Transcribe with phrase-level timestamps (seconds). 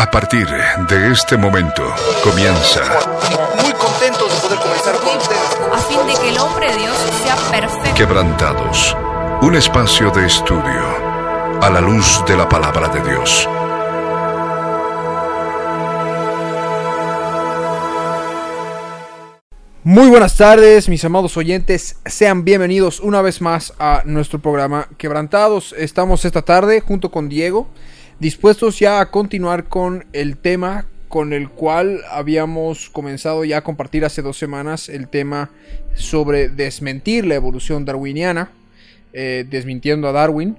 [0.00, 1.82] A partir de este momento
[2.22, 2.82] comienza.
[3.60, 5.58] Muy contentos de poder comenzar con ustedes.
[5.72, 7.94] a fin de que el hombre de Dios sea perfecto.
[7.96, 8.96] Quebrantados.
[9.42, 10.86] Un espacio de estudio
[11.60, 13.48] a la luz de la palabra de Dios.
[19.82, 21.96] Muy buenas tardes, mis amados oyentes.
[22.06, 25.74] Sean bienvenidos una vez más a nuestro programa Quebrantados.
[25.76, 27.66] Estamos esta tarde junto con Diego,
[28.20, 34.04] dispuestos ya a continuar con el tema con el cual habíamos comenzado ya a compartir
[34.04, 35.50] hace dos semanas el tema
[35.94, 38.50] sobre desmentir la evolución darwiniana,
[39.14, 40.56] eh, desmintiendo a Darwin.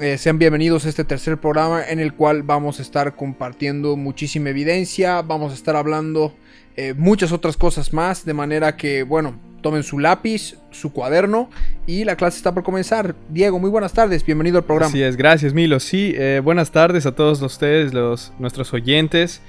[0.00, 4.50] Eh, sean bienvenidos a este tercer programa en el cual vamos a estar compartiendo muchísima
[4.50, 6.34] evidencia, vamos a estar hablando
[6.76, 11.50] eh, muchas otras cosas más, de manera que, bueno, tomen su lápiz, su cuaderno
[11.86, 13.14] y la clase está por comenzar.
[13.28, 14.90] Diego, muy buenas tardes, bienvenido al programa.
[14.90, 15.80] Así es, gracias Milo.
[15.80, 19.42] Sí, eh, buenas tardes a todos ustedes, los, nuestros oyentes.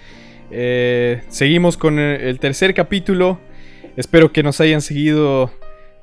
[0.52, 3.40] Eh, seguimos con el, tercer capítulo.
[3.96, 5.52] Espero que nos hayan seguido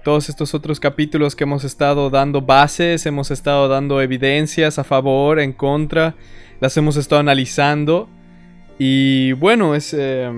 [0.04, 5.38] todos estos otros capítulos que hemos estado dando bases, hemos estado dando evidencias a favor,
[5.40, 6.14] en contra,
[6.60, 8.08] las hemos estado analizando.
[8.78, 10.30] Y bueno, es, eh,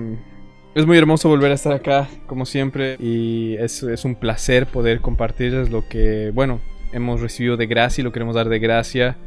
[0.73, 2.95] es muy hermoso volver a estar acá, como siempre.
[2.99, 6.61] Y es, un placer poder compartirles lo que, bueno,
[6.93, 9.17] hemos recibido de gracia y lo queremos dar de gracia.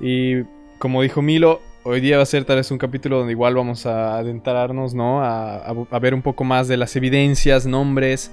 [0.00, 0.42] Y
[0.78, 3.86] como dijo Milo, hoy día va a ser tal vez un capítulo donde igual vamos
[3.86, 5.22] a adentrarnos, ¿no?
[5.22, 8.32] A, ver un poco más de las evidencias, nombres.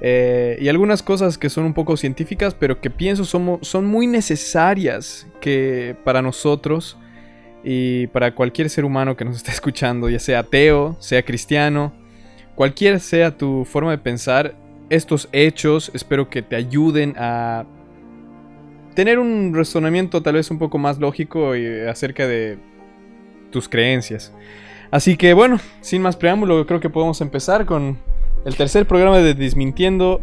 [0.00, 4.06] eh, y algunas cosas que son un poco científicas, pero que pienso son, son muy
[4.06, 6.96] necesarias que para nosotros
[7.64, 11.92] y para cualquier ser humano que nos esté escuchando, ya sea ateo, sea cristiano,
[12.54, 14.54] cualquier sea tu forma de pensar,
[14.90, 17.66] estos hechos espero que te ayuden a
[18.94, 22.58] tener un razonamiento tal vez un poco más lógico y acerca de
[23.50, 24.32] tus creencias.
[24.90, 27.98] Así que bueno, sin más preámbulo, creo que podemos empezar con
[28.44, 30.20] el tercer programa de Desmintiendo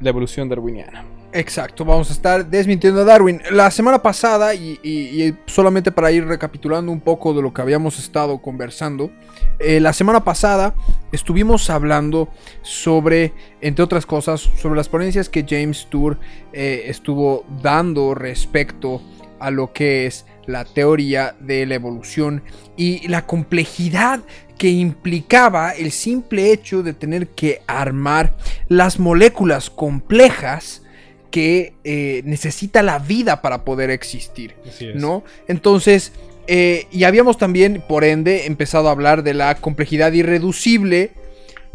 [0.00, 1.17] la evolución darwiniana.
[1.32, 3.42] Exacto, vamos a estar desmintiendo a Darwin.
[3.50, 8.40] La semana pasada, y, solamente para ir recapitulando un poco de lo que habíamos estado
[8.40, 9.10] conversando,
[9.58, 10.74] eh, la semana pasada
[11.12, 12.30] estuvimos hablando
[12.62, 16.18] sobre, entre otras cosas, sobre las ponencias que James Tour
[16.54, 19.02] eh, estuvo dando respecto
[19.38, 22.42] a lo que es la teoría de la evolución
[22.74, 24.20] y la complejidad
[24.56, 28.34] que implicaba el simple hecho de tener que armar
[28.66, 30.82] las moléculas complejas
[31.30, 34.54] que eh, necesita la vida para poder existir,
[34.94, 35.24] ¿no?
[35.46, 36.12] Entonces,
[36.46, 41.10] eh, y habíamos también, por ende, empezado a hablar de la complejidad irreducible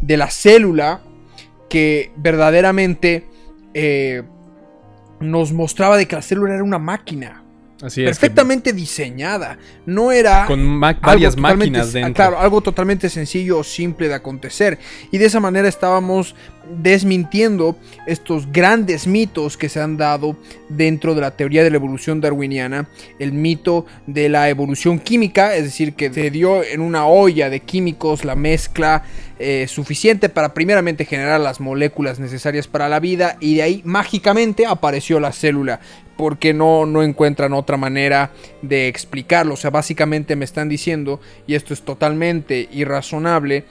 [0.00, 1.00] de la célula
[1.68, 3.24] que verdaderamente
[3.72, 4.22] eh,
[5.20, 7.43] nos mostraba de que la célula era una máquina
[7.84, 8.06] Así es.
[8.06, 12.14] que perfectamente diseñada, no era con varias máquinas ah, dentro.
[12.14, 14.78] Claro, algo totalmente sencillo o simple de acontecer.
[15.10, 16.34] Y de esa manera estábamos
[16.82, 20.36] desmintiendo estos grandes mitos que se han dado
[20.68, 22.88] dentro de la teoría de la evolución darwiniana.
[23.18, 27.60] El mito de la evolución química, es decir, que se dio en una olla de
[27.60, 29.04] químicos la mezcla
[29.38, 34.64] eh, suficiente para primeramente generar las moléculas necesarias para la vida y de ahí mágicamente
[34.64, 35.80] apareció la célula
[36.16, 38.32] porque no, no encuentran otra manera
[38.62, 39.54] de explicarlo.
[39.54, 43.64] O sea, básicamente me están diciendo, y esto es totalmente irrazonable,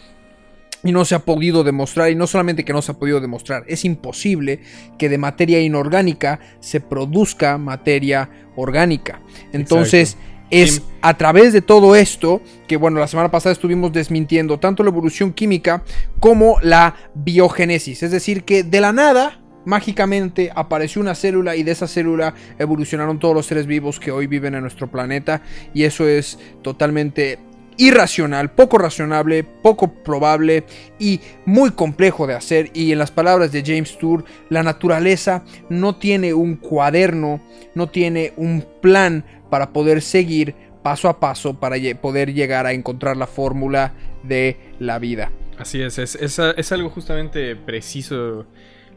[0.84, 3.64] y no se ha podido demostrar, y no solamente que no se ha podido demostrar,
[3.68, 4.60] es imposible
[4.98, 9.22] que de materia inorgánica se produzca materia orgánica.
[9.54, 10.18] Entonces,
[10.50, 10.82] es Sí.
[11.02, 15.34] a través de todo esto que, bueno, la semana pasada estuvimos desmintiendo tanto la evolución
[15.34, 15.84] química
[16.20, 18.04] como la biogénesis.
[18.04, 23.20] Es decir, que de la nada, mágicamente apareció una célula y de esa célula evolucionaron
[23.20, 25.42] todos los seres vivos que hoy viven en nuestro planeta.
[25.74, 27.40] Y eso es totalmente
[27.78, 30.64] irracional, poco razonable, poco probable
[31.00, 32.72] y muy complejo de hacer.
[32.74, 37.42] Y en las palabras de James Tour, la naturaleza no tiene un cuaderno,
[37.76, 43.16] no tiene un plan para poder seguir paso a paso para poder llegar a encontrar
[43.16, 43.94] la fórmula
[44.24, 45.32] de la vida.
[45.58, 48.46] Así es, es, es, es algo justamente preciso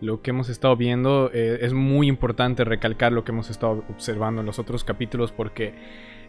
[0.00, 1.30] lo que hemos estado viendo.
[1.32, 5.74] eh, es muy importante recalcar lo que hemos estado observando en los otros capítulos porque...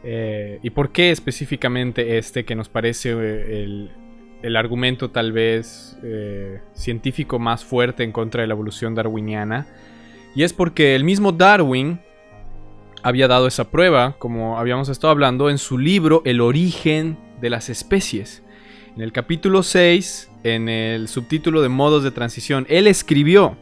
[0.03, 3.91] eh, ¿Y por qué específicamente este que nos parece eh, el,
[4.41, 5.97] el argumento tal vez
[6.73, 9.67] científico más fuerte en contra de la evolución darwiniana?
[10.35, 11.99] Y es porque el mismo Darwin
[13.01, 17.69] había dado esa prueba, como habíamos estado hablando, en su libro El origen de las
[17.69, 18.43] especies.
[18.95, 23.57] En el capítulo 6, en el subtítulo de modos de transición, él escribió,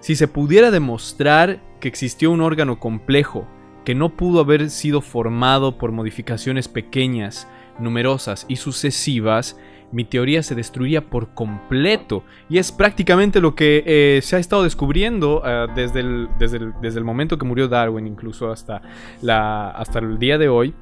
[0.00, 3.46] si se pudiera demostrar que existió un órgano complejo
[3.84, 7.48] que no pudo haber sido formado por modificaciones pequeñas,
[7.78, 9.56] numerosas y sucesivas,
[9.92, 12.24] mi teoría se destruía por completo.
[12.48, 16.98] Y es prácticamente lo que eh, se ha estado descubriendo eh, desde, el, desde, desde,
[16.98, 18.82] el, momento que murió Darwin, incluso hasta,
[19.22, 20.74] la, hasta el día de hoy.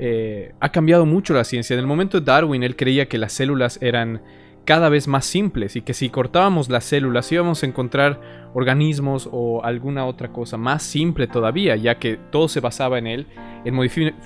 [0.00, 1.74] Eh, ha cambiado mucho la ciencia.
[1.74, 4.22] En el momento de Darwin, él creía que las células eran
[4.68, 8.20] cada vez más simples y que si cortábamos las células íbamos a encontrar
[8.52, 13.26] organismos o alguna otra cosa más simple todavía, ya que todo se basaba en él,
[13.64, 13.74] en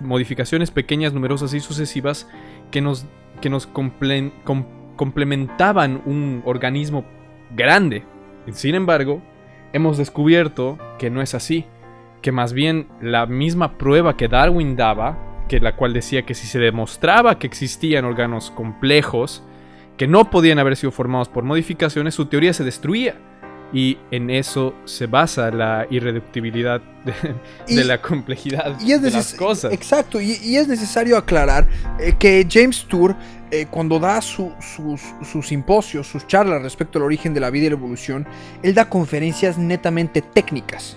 [0.01, 2.29] modificaciones pequeñas, numerosas y sucesivas
[2.73, 3.07] que nos,
[3.41, 4.65] que nos comple com
[4.97, 7.05] complementaban un organismo
[7.55, 8.03] grande.
[8.51, 9.23] Sin embargo,
[9.73, 11.67] hemos descubierto que no es así,
[12.21, 16.49] que más bien la misma prueba que Darwin daba, que la cual decía que si
[16.49, 19.45] se demostraba que existían órganos complejos,
[20.03, 23.15] que no podían haber sido formados por modificaciones, su teoría se destruía.
[23.73, 26.83] Y en eso se basa la irreductibilidad
[27.69, 29.73] de, la complejidad y es de las cosas.
[29.73, 31.69] Exacto, y, es necesario aclarar
[32.01, 33.15] eh, que James Tour,
[33.53, 34.53] eh, cuando da sus,
[35.23, 38.27] sus simposios, sus charlas respecto al origen de la vida y la evolución,
[38.65, 40.97] él da conferencias netamente técnicas.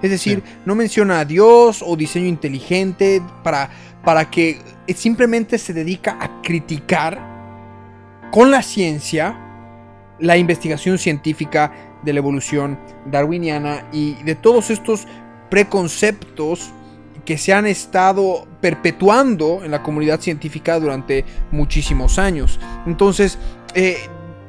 [0.00, 0.52] Es decir, sí.
[0.64, 3.68] no menciona a Dios o diseño inteligente para,
[4.02, 4.62] para que
[4.94, 7.35] simplemente se dedica a criticar
[8.30, 9.38] con la ciencia,
[10.18, 15.06] la investigación científica de la evolución darwiniana y de todos estos
[15.50, 16.72] preconceptos
[17.24, 22.58] que se han estado perpetuando en la comunidad científica durante muchísimos años.
[22.86, 23.38] Entonces,
[23.74, 23.98] eh,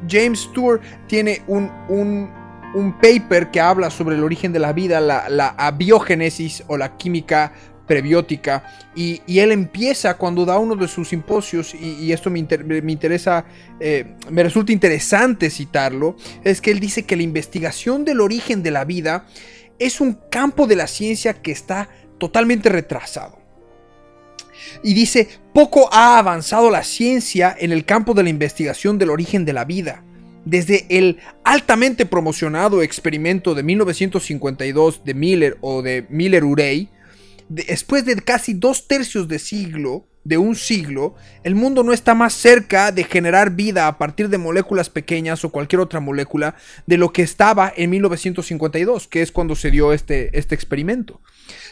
[0.08, 2.30] James Tour tiene un, un,
[2.76, 6.98] un, paper que habla sobre el origen de la vida, la, la abiogénesis o la
[6.98, 7.52] química
[7.88, 8.63] prebiótica.
[8.95, 12.45] Y, él empieza cuando da uno de sus simposios, y, esto me,
[12.81, 13.45] me interesa,
[13.80, 18.72] eh, me resulta interesante citarlo, es que él dice que la investigación del origen de
[18.72, 19.25] la vida
[19.80, 23.39] es un campo de la ciencia que está totalmente retrasado.
[24.83, 29.45] Y dice, poco ha avanzado la ciencia en el campo de la investigación del origen
[29.45, 30.04] de la vida.
[30.45, 36.90] Desde el altamente promocionado experimento de 1952 de Miller o de Miller-Urey,
[37.50, 42.34] después de casi dos tercios de siglo, de un siglo, el mundo no está más
[42.34, 46.56] cerca de generar vida a partir de moléculas pequeñas o cualquier otra molécula
[46.86, 51.22] de lo que estaba en 1952, que es cuando se dio este, este experimento.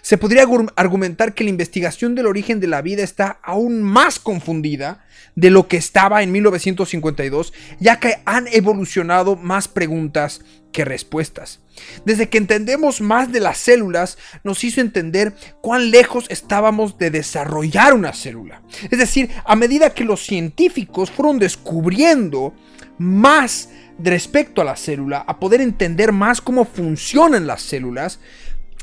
[0.02, 0.46] Se podría
[0.78, 5.06] argumentar que la investigación del origen de la vida está aún más confundida
[5.36, 7.52] de lo que estaba en 1952,
[7.82, 10.40] ya que han evolucionado más preguntas
[10.84, 11.62] respuestas.
[12.06, 17.94] Desde que entendemos más de las células, nos hizo entender cuán lejos estábamos de desarrollar
[17.94, 18.62] una célula.
[18.90, 22.54] Es decir, a medida que los científicos fueron descubriendo
[22.98, 23.70] más
[24.00, 28.20] respecto a la célula, a poder entender más cómo funcionan las células,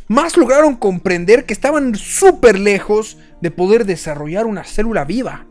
[0.09, 5.47] más lograron comprender que estaban súper lejos de poder desarrollar una célula viva.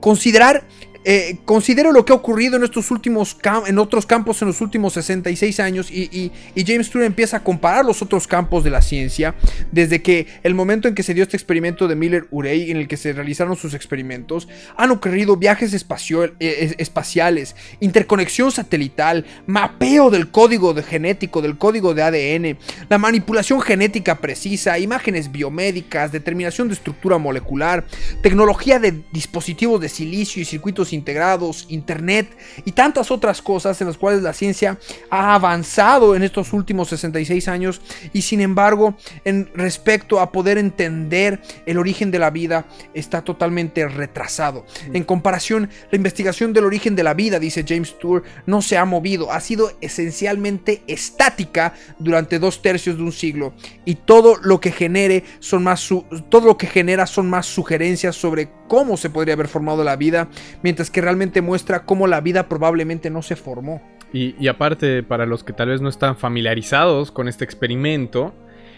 [0.00, 0.64] Considerar
[1.06, 3.36] eh, considero lo que ha ocurrido en estos últimos
[3.66, 8.00] en otros campos en los últimos 66 años y, James Tour empieza a comparar los
[8.00, 9.34] otros campos de la ciencia
[9.70, 12.88] desde que el momento en que se dio este experimento de Miller Urey en el
[12.88, 20.72] que se realizaron sus experimentos han ocurrido viajes eh, espaciales interconexión satelital mapeo del código
[20.72, 22.58] de genético del código de ADN
[22.88, 27.84] la manipulación genética precisa imágenes biomédicas determinación de estructura molecular
[28.22, 32.28] tecnología de dispositivos de silicio y circuitos integrados, internet
[32.64, 34.78] y tantas otras cosas en las cuales la ciencia
[35.10, 37.80] ha avanzado en estos últimos 66 años
[38.12, 43.86] y sin embargo en respecto a poder entender el origen de la vida está totalmente
[43.88, 44.64] retrasado.
[44.92, 48.84] En comparación, la investigación del origen de la vida, dice James Tour, no se ha
[48.84, 54.72] movido, ha sido esencialmente estática durante dos tercios de un siglo y todo lo que
[54.72, 55.88] genere son más
[56.28, 60.28] todo lo que genera son más sugerencias sobre cómo se podría haber formado la vida,
[60.62, 63.82] mientras que realmente muestra cómo la vida probablemente no se formó.
[64.12, 68.32] Y, aparte, para los que tal vez no están familiarizados con este experimento,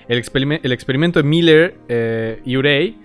[0.09, 2.99] el, experime el experimento de Miller eh, y Urey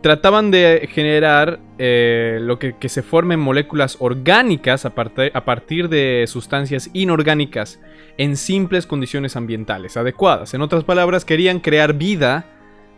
[0.00, 4.92] trataban de generar eh, lo que, se formen moléculas orgánicas a,
[5.32, 7.80] a partir de sustancias inorgánicas
[8.18, 10.54] en simples condiciones ambientales adecuadas.
[10.54, 12.46] En otras palabras, querían crear vida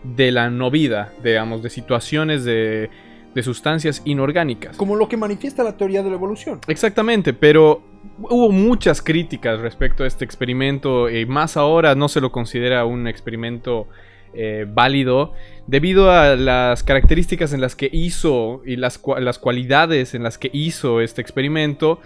[0.04, 2.90] de la no vida, digamos, de situaciones de,
[3.34, 4.76] de sustancias inorgánicas.
[4.76, 6.60] Como lo que manifiesta la teoría de la evolución.
[6.68, 7.82] Exactamente, pero
[8.18, 13.08] hubo muchas críticas respecto a este experimento y más ahora no se lo considera un
[13.08, 13.88] experimento
[14.34, 15.32] eh, válido
[15.66, 20.50] debido a las características en las que hizo y las, las cualidades en las que
[20.52, 22.00] hizo este experimento,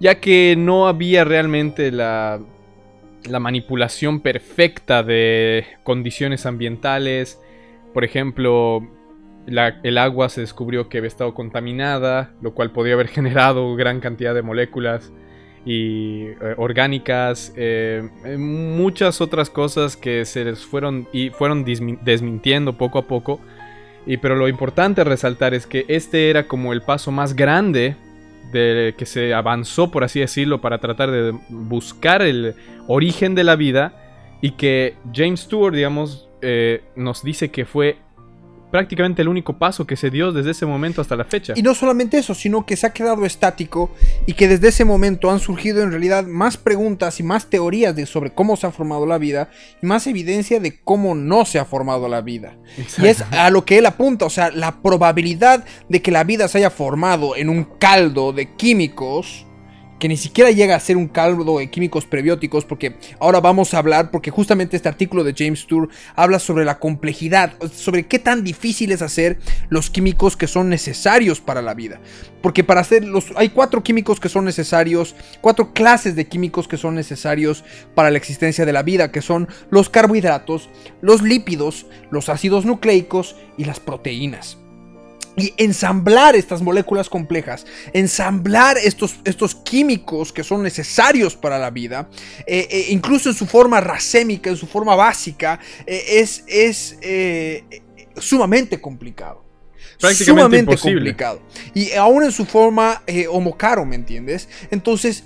[0.00, 2.40] ya que no había realmente la
[3.28, 7.40] la manipulación perfecta de condiciones ambientales.
[7.94, 8.86] Por ejemplo,
[9.46, 14.34] el agua se descubrió que había estado contaminada, lo cual podría haber generado gran cantidad
[14.34, 15.12] de moléculas
[15.64, 22.76] y eh, orgánicas, eh, eh, muchas otras cosas que se les fueron y fueron desmintiendo
[22.76, 23.40] poco a poco.
[24.04, 27.94] Y pero lo importante a resaltar es que este era como el paso más grande
[28.50, 32.54] de que se avanzó, por así decirlo, para tratar de buscar el
[32.88, 33.94] origen de la vida
[34.40, 37.98] y que James Stewart, digamos, eh, nos dice que fue
[38.72, 41.52] prácticamente el único paso que se dio desde ese momento hasta la fecha.
[41.54, 43.90] Y no solamente eso, sino que se ha quedado estático
[44.26, 48.06] y que desde ese momento han surgido en realidad más preguntas y más teorías de
[48.06, 49.50] sobre cómo se ha formado la vida
[49.82, 52.56] y más evidencia de cómo no se ha formado la vida.
[52.98, 56.48] Y es a lo que él apunta, o sea, la probabilidad de que la vida
[56.48, 59.46] se haya formado en un caldo de químicos
[60.02, 63.78] que ni siquiera llega a ser un caldo de químicos prebióticos, porque ahora vamos a
[63.78, 68.42] hablar, porque justamente este artículo de James Tour habla sobre la complejidad, sobre qué tan
[68.42, 72.00] difícil es hacer los químicos que son necesarios para la vida.
[72.42, 76.78] Porque para hacer los, hay cuatro químicos que son necesarios, cuatro clases de químicos que
[76.78, 77.62] son necesarios
[77.94, 80.68] para la existencia de la vida, que son los carbohidratos,
[81.00, 84.58] los lípidos, los ácidos nucleicos y las proteínas.
[85.36, 92.08] Y ensamblar estas moléculas complejas, ensamblar estos, estos químicos que son necesarios para la vida,
[92.46, 96.96] eh, eh, incluso en su forma racémica, en su forma básica, eh, es, es
[98.18, 99.42] sumamente complicado.
[99.98, 101.00] Prácticamente sumamente imposible.
[101.00, 101.42] complicado.
[101.74, 104.48] Y aún en su forma homocaro, ¿me entiendes?
[104.70, 105.24] Entonces,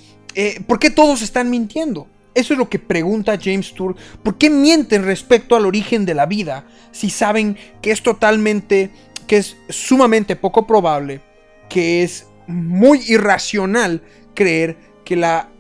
[0.67, 2.07] ¿por qué todos están mintiendo?
[2.37, 3.97] Eso es lo que pregunta James Tour.
[4.23, 8.91] ¿Por qué mienten respecto al origen de la vida si saben que es totalmente,
[9.27, 11.21] que es sumamente poco probable,
[11.69, 14.03] que es muy irracional
[14.35, 15.51] creer que la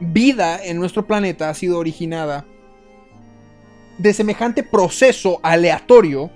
[0.00, 2.46] vida en nuestro planeta ha sido originada
[3.98, 6.30] de semejante proceso aleatorio,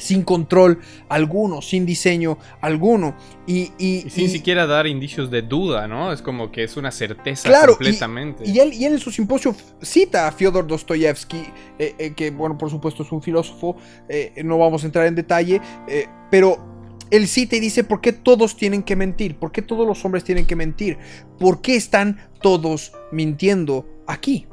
[0.00, 3.14] sin control alguno, sin diseño alguno.
[3.46, 6.12] Y, y- Y sin y- siquiera dar indicios de duda, ¿no?
[6.12, 8.48] Es como que es una certeza Claro, completamente.
[8.48, 11.42] Y él, y él en su simposio cita a Fyodor Dostoyevsky,
[11.78, 13.76] eh, eh, que bueno, por supuesto es un filósofo,
[14.08, 15.60] eh, no vamos a entrar en detalle,
[16.30, 16.68] pero
[17.10, 19.36] él cita y dice, ¿por qué todos tienen que mentir?
[19.36, 20.96] ¿Por qué todos los hombres tienen que mentir?
[21.38, 24.46] ¿Por qué están todos mintiendo aquí?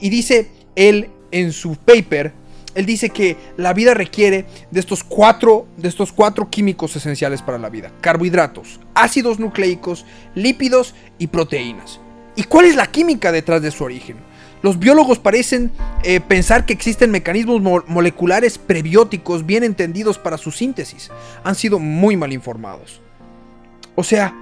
[0.00, 2.32] Y dice él en su paper,
[2.74, 7.58] él dice que la vida requiere de estos cuatro, de estos cuatro químicos esenciales para
[7.58, 12.00] la vida: carbohidratos, ácidos nucleicos, lípidos y proteínas.
[12.36, 14.16] ¿Y cuál es la química detrás de su origen?
[14.62, 15.70] Los biólogos parecen
[16.02, 21.10] eh, pensar que existen mecanismos mo- moleculares prebióticos bien entendidos para su síntesis.
[21.44, 23.00] Han sido muy mal informados.
[23.94, 24.34] O sea,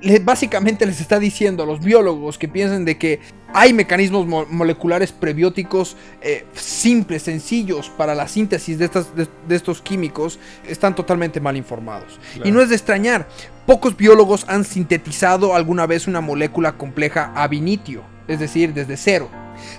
[0.00, 3.20] le- básicamente les está diciendo a los biólogos que piensen de que
[3.54, 9.56] hay mecanismos mo- moleculares prebióticos eh, simples, sencillos para la síntesis de, estas, de, de
[9.56, 12.20] estos químicos, están totalmente mal informados.
[12.34, 12.48] Claro.
[12.48, 13.26] Y no es de extrañar,
[13.66, 19.28] pocos biólogos han sintetizado alguna vez una molécula compleja ab initio, es decir, desde cero.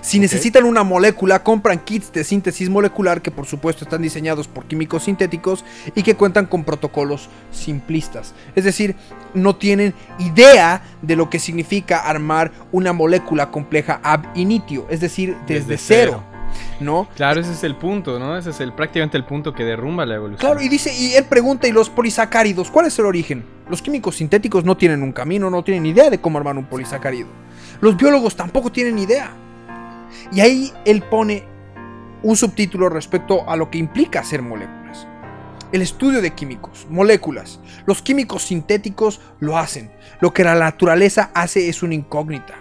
[0.02, 4.66] Si necesitan una molécula, compran kits de síntesis molecular que por supuesto están diseñados por
[4.66, 5.64] químicos sintéticos
[5.94, 8.34] y que cuentan con protocolos simplistas.
[8.54, 8.94] Es decir,
[9.32, 15.36] no tienen idea de lo que significa armar una molécula compleja ab initio, es decir,
[15.46, 16.10] desde, Desde cero.
[16.18, 16.24] cero.
[16.80, 17.08] ¿No?
[17.14, 18.36] Claro, ese es el punto, ¿no?
[18.36, 20.40] Ese es el, prácticamente el punto que derrumba la evolución.
[20.40, 22.72] Claro, y dice, y él pregunta, ¿y los polisacáridos?
[22.72, 23.44] ¿Cuál es el origen?
[23.68, 27.28] Los químicos sintéticos no tienen un camino, no tienen idea de cómo armar un polisacárido.
[27.80, 29.30] Los biólogos tampoco tienen idea.
[30.32, 31.44] Y ahí él pone
[32.22, 35.06] un subtítulo respecto a lo que implica hacer moléculas.
[35.72, 37.60] El estudio de químicos, moléculas.
[37.86, 39.90] Los químicos sintéticos lo hacen.
[40.20, 42.54] Lo que la naturaleza hace es una incógnita.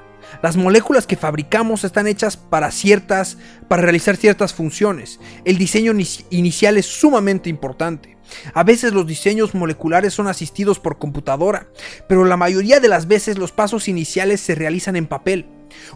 [0.43, 5.19] Las moléculas que fabricamos están hechas para ciertas, para realizar ciertas funciones.
[5.43, 8.15] El diseño inici- inicial es sumamente importante.
[8.53, 11.67] A veces los diseños moleculares son asistidos por computadora,
[12.07, 15.45] pero la mayoría de las veces los pasos iniciales se realizan en papel.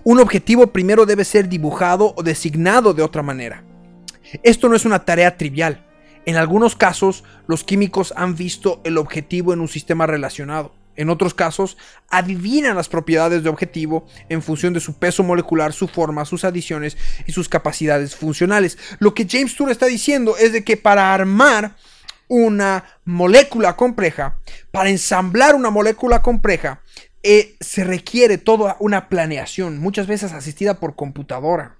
[0.03, 3.63] Un objetivo primero debe ser dibujado o designado de otra manera.
[4.43, 5.85] Esto no es una tarea trivial.
[6.25, 10.73] En algunos casos, los químicos han visto el objetivo en un sistema relacionado.
[10.95, 11.75] En otros casos,
[12.09, 16.97] adivinan las propiedades de objetivo en función de su peso molecular, su forma, sus adiciones
[17.25, 18.77] y sus capacidades funcionales.
[18.99, 21.75] Lo que James Tour está diciendo es de que para armar
[22.33, 24.37] una molécula compleja,
[24.71, 26.81] para ensamblar una molécula compleja,
[27.21, 31.77] eh, se requiere toda una planeación, muchas veces asistida por computadora.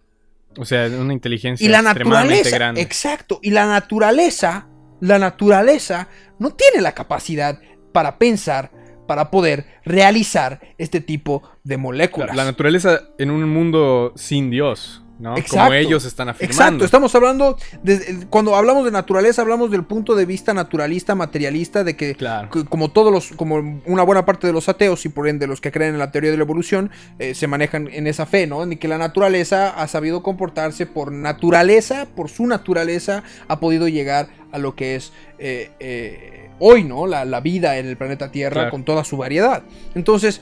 [0.57, 2.81] O sea, una inteligencia Y la extremadamente naturaleza, grande.
[2.81, 4.67] exacto, y la naturaleza,
[5.01, 6.07] la naturaleza
[6.39, 7.59] no tiene la capacidad
[7.91, 8.71] para pensar,
[9.07, 12.35] para poder realizar este tipo de La, moléculas.
[12.35, 15.37] la naturaleza en un mundo sin Dios, ¿no?
[15.37, 15.57] Exacto.
[15.63, 16.53] Como ellos están afirmando.
[16.63, 21.83] Exacto, estamos hablando, de- cuando hablamos de naturaleza, hablamos del punto de vista naturalista, materialista,
[21.83, 22.49] de que, Claro.
[22.51, 25.61] que como todos los, como una buena parte de los ateos y por ende los
[25.61, 28.61] que creen en la teoría de la evolución, eh, se manejan en esa fe, ¿no?
[28.63, 34.27] En que la naturaleza ha sabido comportarse por naturaleza, por su naturaleza, ha podido llegar
[34.51, 37.07] a lo que es eh, eh, hoy, ¿no?
[37.07, 38.71] La, la vida en el planeta Tierra Claro.
[38.71, 39.63] con toda su variedad.
[39.95, 40.41] Entonces,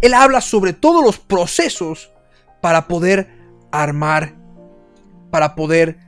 [0.00, 2.10] él habla sobre todos los procesos
[2.60, 3.28] para poder
[3.82, 4.34] armar,
[5.30, 5.98] para poder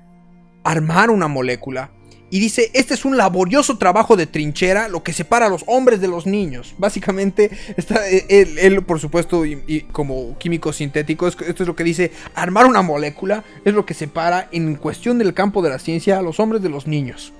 [0.64, 1.90] armar una molécula.
[2.30, 5.98] Y dice, este es un laborioso trabajo de trinchera, lo que separa a los hombres
[6.02, 6.74] de los niños.
[6.76, 11.66] Básicamente, está, eh, él, él, por supuesto, y, y como químico sintético, es- esto es
[11.66, 15.70] lo que dice, armar una molécula es lo que separa en cuestión del campo de
[15.70, 17.32] la ciencia a los hombres de los niños.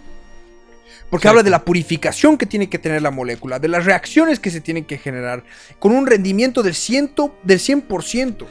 [1.11, 1.29] Porque Exacto.
[1.31, 4.63] habla de la purificación que tiene que tener la molécula, de las reacciones que se
[4.63, 5.43] tienen que generar,
[5.79, 8.47] con un rendimiento del, ciento, del 100%.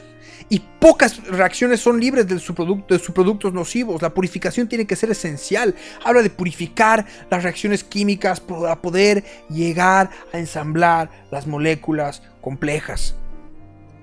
[0.50, 4.00] Y pocas reacciones son libres de, su producto, de sus productos nocivos.
[4.00, 5.74] La purificación tiene que ser esencial.
[6.04, 13.14] Habla de purificar las reacciones químicas para poder llegar a ensamblar las moléculas complejas.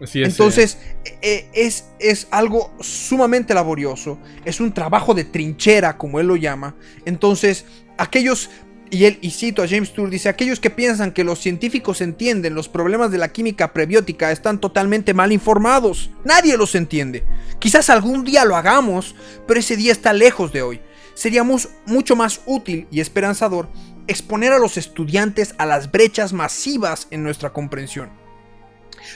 [0.01, 0.77] Así es, Entonces,
[1.21, 6.75] eh, es, es algo sumamente laborioso, es un trabajo de trinchera, como él lo llama.
[7.05, 7.65] Entonces,
[7.97, 8.49] aquellos,
[8.91, 12.53] y él, y cito a James Tour, dice, aquellos que piensan que los científicos entienden
[12.55, 16.11] los problemas de la química prebiótica están totalmente mal informados.
[16.23, 17.23] Nadie los entiende.
[17.59, 19.15] Quizás algún día lo hagamos,
[19.47, 20.81] pero ese día está lejos de hoy.
[21.13, 23.69] Sería mus- mucho más útil y esperanzador
[24.07, 28.09] exponer a los estudiantes a las brechas masivas en nuestra comprensión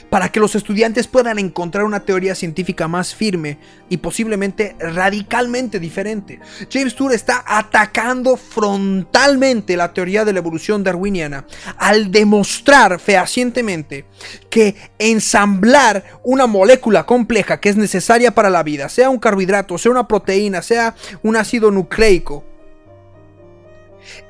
[0.08, 6.40] para que los estudiantes puedan encontrar una teoría científica más firme y posiblemente radicalmente diferente.
[6.70, 14.04] James Tour está atacando frontalmente la teoría de la evolución darwiniana al demostrar fehacientemente
[14.48, 19.92] que ensamblar una molécula compleja que es necesaria para la vida, sea un carbohidrato, sea
[19.92, 22.44] una proteína, sea un ácido nucleico,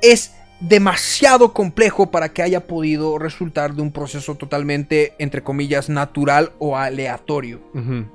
[0.00, 6.52] es demasiado complejo para que haya podido resultar de un proceso totalmente, entre comillas, natural
[6.58, 7.60] o aleatorio.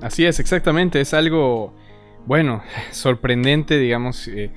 [0.02, 1.02] Así es, exactamente.
[1.02, 1.74] Es algo,
[2.26, 4.52] bueno, sorprendente, digamos, eh,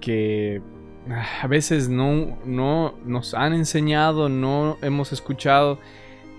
[0.00, 0.62] que
[1.10, 5.78] ah, a veces no, no nos han enseñado, no hemos escuchado.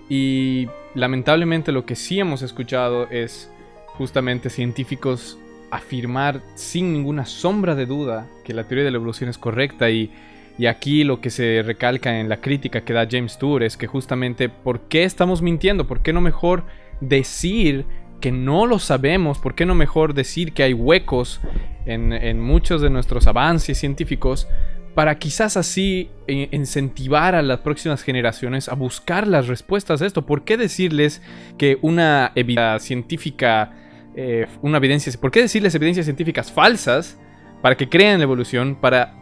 [0.08, 3.48] Y lamentablemente lo que sí hemos escuchado es
[3.86, 5.38] justamente científicos
[5.70, 10.10] afirmar sin ninguna sombra de duda que la teoría de la evolución es correcta y
[10.58, 13.86] y aquí lo que se recalca en la crítica que da James Tour es que
[13.86, 15.86] justamente ¿por qué estamos mintiendo?
[15.86, 16.64] ¿Por qué no mejor
[17.00, 17.86] decir
[18.20, 19.38] que no lo sabemos?
[19.38, 21.40] ¿Por qué no mejor decir que hay huecos
[21.86, 24.46] en, en muchos de nuestros avances científicos
[24.94, 30.26] para quizás así eh, incentivar a las próximas generaciones a buscar las respuestas a esto?
[30.26, 31.22] ¿Por qué decirles
[31.58, 33.72] que una evidencia científica,
[34.16, 37.18] eh, una evidencia, ¿por qué decirles evidencias científicas falsas
[37.62, 39.14] para que crean la evolución, para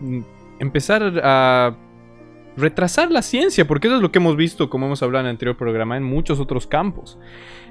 [0.00, 0.20] mm,
[0.62, 1.76] empezar a
[2.56, 5.30] retrasar la ciencia, porque eso es lo que hemos visto, como hemos hablado en el
[5.32, 7.18] anterior programa, en muchos otros campos.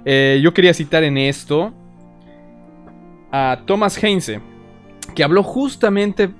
[0.05, 1.73] Eh, yo quería citar en esto
[3.31, 4.41] a Thomas Heinze,
[5.15, 6.31] que habló justamente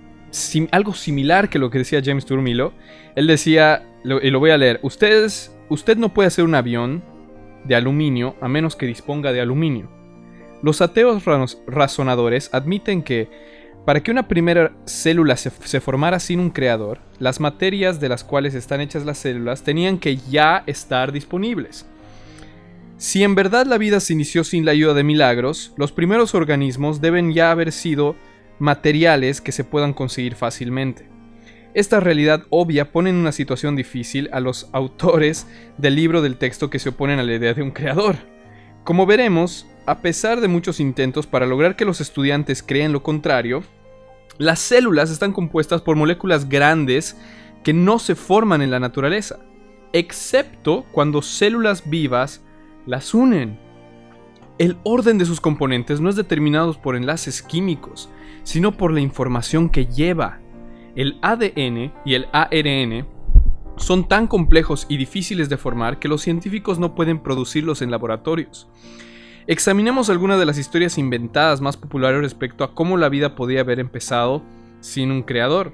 [0.72, 2.74] algo similar que lo que decía James Turmilo.
[3.16, 7.04] Él decía, y lo voy a leer, Ustedes, usted no puede hacer un avión
[7.66, 9.90] de aluminio a menos que disponga de aluminio.
[10.64, 13.30] Los ateos raz- razonadores admiten que
[13.86, 18.54] para que una primera célula se, formara sin un creador, las materias de las cuales
[18.54, 21.88] están hechas las células tenían que ya estar disponibles.
[22.98, 27.02] Si en verdad la vida se inició sin la ayuda de milagros, los primeros organismos
[27.02, 28.15] deben ya haber sido
[28.60, 31.10] materiales que se puedan conseguir fácilmente.
[31.74, 36.70] Esta realidad obvia pone en una situación difícil a los autores del libro del texto
[36.70, 38.31] que se oponen a la idea de un creador.
[38.84, 43.63] Como veremos, a pesar de muchos intentos para lograr que los estudiantes crean lo contrario,
[44.38, 47.15] las células están compuestas por moléculas grandes
[47.63, 49.39] que no se forman en la naturaleza,
[49.94, 52.44] excepto cuando células vivas
[52.88, 53.60] las unen.
[54.58, 58.10] El orden de sus componentes no es determinado por enlaces químicos,
[58.44, 60.39] sino por la información que lleva.
[60.96, 63.06] El ADN y el ARN
[63.82, 68.67] son tan complejos y difíciles de formar que los científicos no pueden producirlos en laboratorios.
[69.48, 73.80] Examinemos algunas de las historias inventadas más populares respecto a cómo la vida podía haber
[73.80, 74.44] empezado
[74.82, 75.74] sin un creador.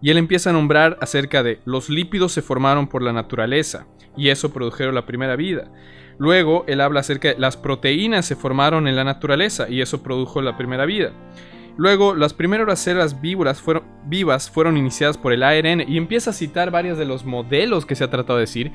[0.00, 4.28] Y él empieza a nombrar acerca de los lípidos se formaron por la naturaleza y
[4.28, 5.70] eso produjeron la primera vida.
[6.18, 10.42] Luego él habla acerca de las proteínas se formaron en la naturaleza y eso produjo
[10.42, 11.12] la primera vida.
[11.78, 13.62] Luego, las primeras células vivas
[14.50, 18.02] fueron, iniciadas por el ARN y empieza a citar varios de los modelos que se
[18.02, 18.72] ha tratado de decir,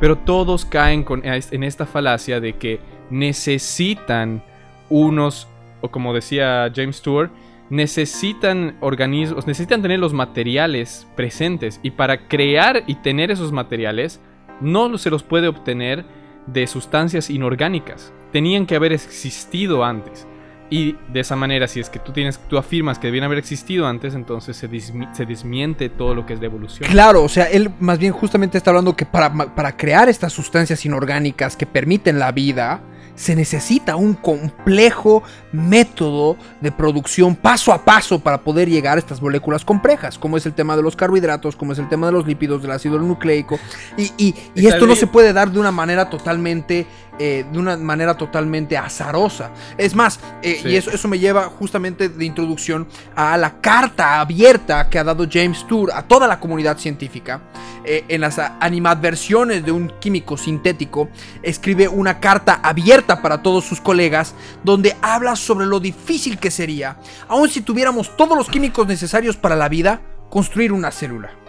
[0.00, 4.42] pero todos caen con, en esta falacia de que necesitan
[4.88, 5.48] unos,
[5.82, 7.30] o como decía James Stewart,
[7.68, 14.18] necesitan organismos, necesitan tener los materiales presentes y para crear y tener esos materiales
[14.62, 16.06] no se los puede obtener
[16.46, 18.14] de sustancias inorgánicas.
[18.32, 20.26] Tenían que haber existido antes.
[20.68, 23.86] Y de esa manera, si es que tú tienes, tú afirmas que debían haber existido
[23.86, 26.90] antes, entonces se, se desmiente todo lo que es de evolución.
[26.90, 30.84] Claro, o sea, él más bien justamente está hablando que para, para crear estas sustancias
[30.84, 32.80] inorgánicas que permiten la vida,
[33.16, 39.20] se necesita un complejo método de producción paso a paso para poder llegar a estas
[39.20, 42.26] moléculas complejas, como es el tema de los carbohidratos, como es el tema de los
[42.26, 43.58] lípidos, del ácido nucleico.
[43.96, 46.86] Y, y, y esto no se puede dar de una manera totalmente
[47.18, 49.50] eh, de una manera totalmente azarosa.
[49.76, 54.88] Es más, eh, y eso, eso me lleva justamente de introducción a la carta abierta
[54.88, 57.40] que ha dado James Tour a toda la comunidad científica.
[57.88, 61.08] Eh, en las animadversiones de un químico sintético,
[61.40, 66.96] escribe una carta abierta para todos sus colegas donde habla sobre lo difícil que sería,
[67.28, 70.00] aun si tuviéramos todos los químicos necesarios para la vida,
[70.30, 71.45] construir una célula.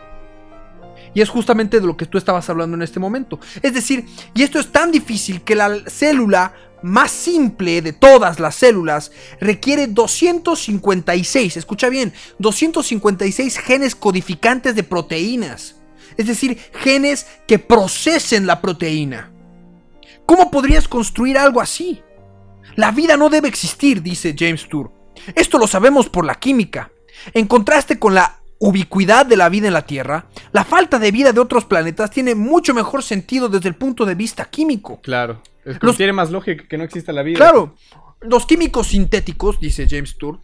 [1.13, 3.39] Y es justamente de lo que tú estabas hablando en este momento.
[3.62, 8.56] Es decir, y esto es tan difícil que la célula más simple de todas las
[8.56, 15.76] células requiere 256, escucha bien, 256 genes codificantes de proteínas.
[16.17, 19.32] Es decir, genes que procesen la proteína.
[20.26, 22.02] ¿Cómo podrías construir algo así?
[22.76, 24.91] La vida no debe existir, dice James Tour.
[25.36, 26.91] Esto lo sabemos por la química.
[27.34, 31.32] En contraste con la ubicuidad de la vida en la Tierra, la falta de vida
[31.32, 35.00] de otros planetas tiene mucho mejor sentido desde el punto de vista químico.
[35.02, 37.38] Claro, es que tiene más lógica que no exista la vida.
[37.38, 37.76] Claro,
[38.22, 40.39] los químicos sintéticos, dice James Tour,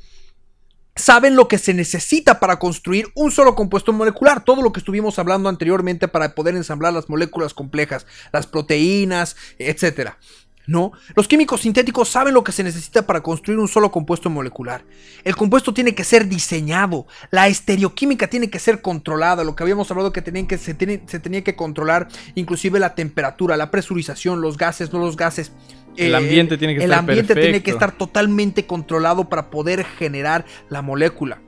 [0.95, 5.17] saben lo que se necesita para construir un solo compuesto molecular, todo lo que estuvimos
[5.17, 10.19] hablando anteriormente para poder ensamblar las moléculas complejas, las proteínas, etcétera.
[10.65, 14.86] No, los químicos sintéticos saben lo que se necesita para construir un solo compuesto molecular.
[15.26, 19.91] El compuesto tiene que ser diseñado, la estereoquímica tiene que ser controlada, lo que habíamos
[19.91, 24.93] hablado que, tenían que se, tenía que controlar inclusive la temperatura, la presurización, los gases,
[24.93, 25.52] no los gases.
[25.97, 30.45] El ambiente tiene que el estar ambiente tiene que estar totalmente controlado para poder generar
[30.69, 31.42] la molécula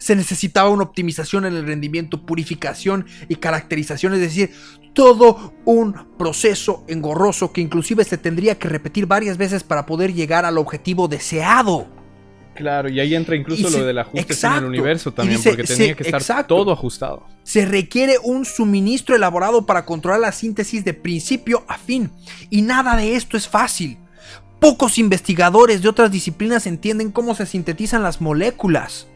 [0.00, 4.50] se necesitaba una optimización en el rendimiento, purificación y caracterización, es decir,
[4.94, 10.44] todo un proceso engorroso que inclusive se tendría que repetir varias veces para poder llegar
[10.44, 11.86] al objetivo deseado.
[12.54, 16.02] Claro, y ahí entra incluso lo del ajuste en el universo también, porque tenía que
[16.02, 17.26] estar todo ajustado.
[17.42, 22.10] Se requiere un suministro elaborado para controlar la síntesis de principio a fin,
[22.48, 23.98] y nada de esto es fácil.
[24.60, 29.09] Pocos investigadores de otras disciplinas entienden cómo se sintetizan las moléculas.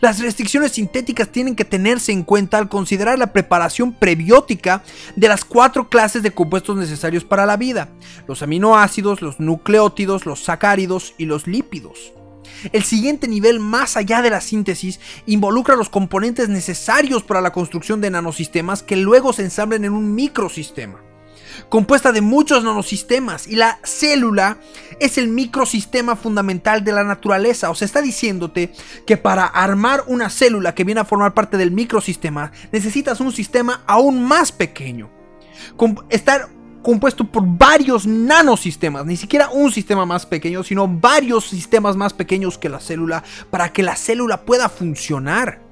[0.00, 4.82] Las restricciones sintéticas tienen que tenerse en cuenta al considerar la preparación prebiótica
[5.14, 7.88] de las cuatro clases de compuestos necesarios para la vida,
[8.26, 12.12] los aminoácidos, los nucleótidos, los sacáridos y los lípidos.
[12.72, 18.00] El siguiente nivel más allá de la síntesis involucra los componentes necesarios para la construcción
[18.00, 21.00] de nanosistemas que luego se ensamblen en un microsistema
[21.68, 24.58] compuesta de muchos nanosistemas y la célula
[25.00, 27.70] es el microsistema fundamental de la naturaleza.
[27.70, 28.72] O sea, está diciéndote
[29.06, 33.82] que para armar una célula que viene a formar parte del microsistema necesitas un sistema
[33.86, 35.10] aún más pequeño.
[36.10, 36.48] estar
[36.82, 42.58] compuesto por varios nanosistemas, ni siquiera un sistema más pequeño, sino varios sistemas más pequeños
[42.58, 45.65] que la célula para que la célula pueda funcionar.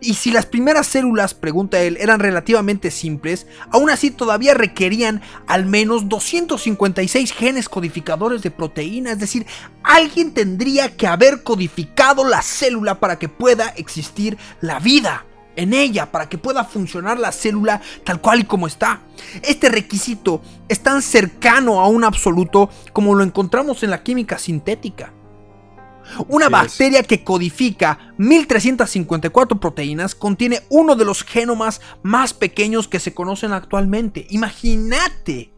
[0.00, 5.66] Y si las primeras células, pregunta él, eran relativamente simples, aún así todavía requerían al
[5.66, 9.46] menos 256 genes codificadores de proteína, es decir,
[9.82, 15.24] alguien tendría que haber codificado la célula para que pueda existir la vida
[15.56, 19.00] en ella para que pueda funcionar la célula tal cual y como está.
[19.42, 25.12] Este requisito es tan cercano a un absoluto como lo encontramos en la química sintética.
[26.28, 33.14] Una bacteria que codifica 1354 proteínas contiene uno de los genomas más pequeños que se
[33.14, 34.26] conocen actualmente.
[34.30, 35.52] Imagínate.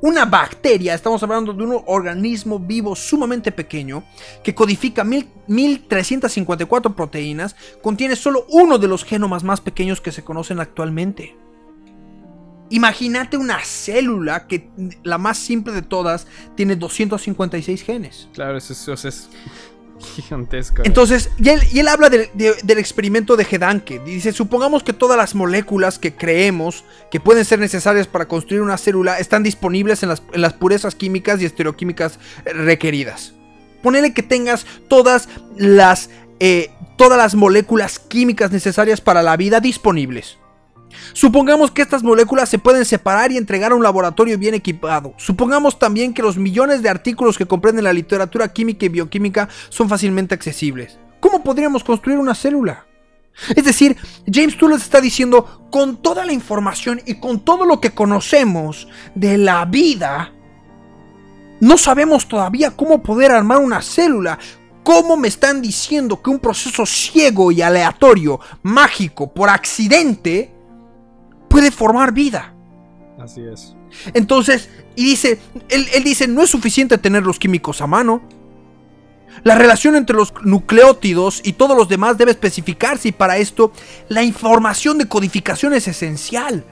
[0.00, 4.04] Una bacteria, estamos hablando de un organismo vivo sumamente pequeño
[4.44, 10.60] que codifica 1354 proteínas, contiene solo uno de los genomas más pequeños que se conocen
[10.60, 11.36] actualmente.
[12.70, 14.70] Imagínate una célula que
[15.02, 18.28] la más simple de todas tiene 256 genes.
[18.34, 19.30] Claro, eso, es
[20.84, 23.98] Entonces, y él, habla del experimento de Gedanke.
[24.00, 28.78] Dice, supongamos que todas las moléculas que creemos que pueden ser necesarias para construir una
[28.78, 33.34] célula están disponibles en las, purezas químicas y estereoquímicas eh, requeridas.
[33.82, 40.37] Ponele que tengas todas las, eh, todas las moléculas químicas necesarias para la vida disponibles.
[41.12, 45.14] Supongamos que estas moléculas se pueden separar y entregar a un laboratorio bien equipado.
[45.16, 49.88] Supongamos también que los millones de artículos que comprenden la literatura química y bioquímica son
[49.88, 50.98] fácilmente accesibles.
[51.20, 52.86] ¿Cómo podríamos construir una célula?
[53.54, 53.96] Es decir,
[54.30, 58.88] James Tour les está diciendo, con toda la información y con todo lo que conocemos
[59.14, 60.32] de la vida,
[61.60, 64.38] no sabemos todavía cómo poder armar una célula.
[64.82, 70.57] ¿Cómo me están diciendo que un proceso ciego y aleatorio, mágico, por accidente,
[71.48, 72.54] puede formar vida?
[73.18, 73.74] Así es.
[74.14, 78.22] Entonces, y dice, él, él dice, no es suficiente tener los químicos a mano.
[79.44, 83.72] La relación entre los nucleótidos y todos los demás debe especificarse y para esto
[84.08, 86.64] la información de codificación es esencial.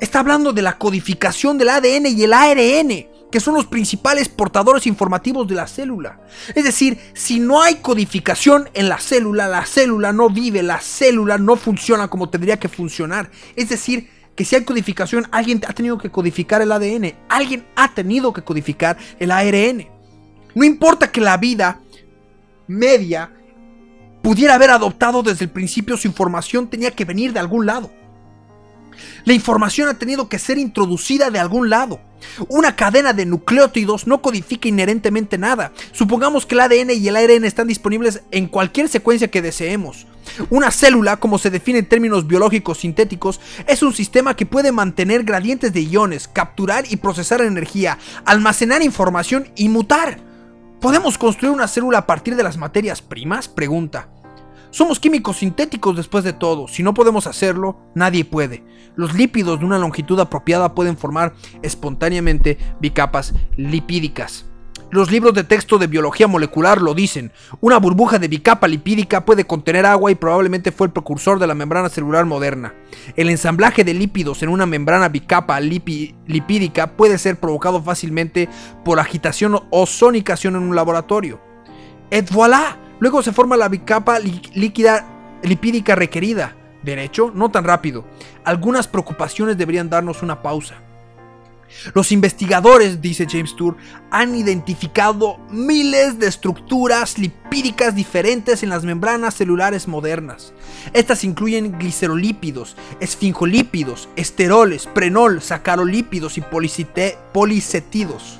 [0.00, 4.86] Está hablando de la codificación del ADN y el ARN, que son los principales portadores
[4.86, 6.20] informativos de la célula.
[6.54, 11.38] Es decir, si no hay codificación en la célula, la célula no vive, la célula
[11.38, 13.30] no funciona como tendría que funcionar.
[13.56, 17.92] Es decir, que si hay codificación, alguien ha tenido que codificar el ADN, alguien ha
[17.94, 19.88] tenido que codificar el ARN.
[20.54, 21.80] No importa que la vida
[22.68, 23.32] media
[24.22, 27.90] pudiera haber adoptado desde el principio su información, tenía que venir de algún lado.
[29.24, 32.00] La información ha tenido que ser introducida de algún lado.
[32.48, 35.72] Una cadena de nucleótidos no codifica inherentemente nada.
[35.92, 40.06] Supongamos que el ADN y el ARN están disponibles en cualquier secuencia que deseemos.
[40.50, 45.24] Una célula, como se define en términos biológicos sintéticos, es un sistema que puede mantener
[45.24, 50.20] gradientes de iones, capturar y procesar energía, almacenar información y mutar.
[50.80, 53.48] ¿Podemos construir una célula a partir de las materias primas?
[53.48, 54.08] Pregunta.
[54.72, 56.66] Somos químicos sintéticos después de todo.
[56.66, 58.64] Si no podemos hacerlo, nadie puede.
[58.96, 64.46] Los lípidos de una longitud apropiada pueden formar espontáneamente bicapas lipídicas.
[64.90, 67.32] Los libros de texto de biología molecular lo dicen.
[67.60, 71.54] Una burbuja de bicapa lipídica puede contener agua y probablemente fue el precursor de la
[71.54, 72.74] membrana celular moderna.
[73.14, 78.48] El ensamblaje de lípidos en una membrana bicapa lipídica puede ser provocado fácilmente
[78.86, 81.52] por agitación o sonicación en un laboratorio.
[82.10, 85.04] Et voilà, Luego se forma la bicapa líquida
[85.42, 86.54] lipídica requerida.
[86.84, 88.04] Derecho, no tan rápido.
[88.44, 90.76] Algunas preocupaciones deberían darnos una pausa.
[91.94, 93.76] Los investigadores, dice James Tour,
[94.12, 100.52] han identificado miles de estructuras lipídicas diferentes en las membranas celulares modernas.
[100.92, 106.44] Estas incluyen glicerolípidos, esfingolípidos, esteroles, prenol, sacarolípidos y
[107.32, 108.38] policetidos.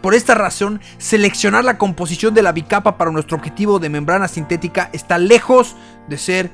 [0.00, 4.88] Por esta razón, seleccionar la composición de la bicapa para nuestro objetivo de membrana sintética
[4.92, 5.76] está lejos
[6.08, 6.50] de ser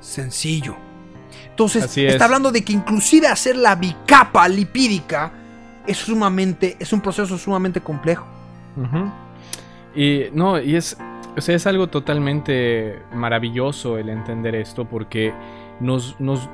[0.00, 0.76] sencillo.
[1.48, 5.32] Entonces, está hablando de que inclusive hacer la bicapa lipídica
[5.86, 8.26] es sumamente, es un proceso sumamente complejo.
[9.94, 10.96] Y no, y es,
[11.36, 15.34] es algo totalmente maravilloso el entender esto porque
[15.80, 16.48] nos, nos,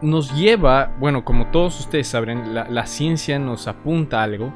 [0.00, 4.52] nos lleva, bueno, como todos ustedes saben, la, la ciencia nos apunta a algo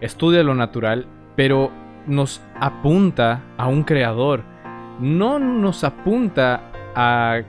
[0.00, 1.70] estudia lo natural, pero
[2.06, 4.42] nos apunta a un creador.
[5.00, 7.40] No nos apunta a,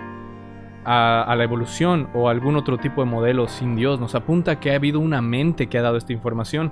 [0.86, 4.00] a, la evolución o algún otro tipo de modelo sin Dios.
[4.00, 6.72] Nos apunta que ha habido una mente que ha dado esta información.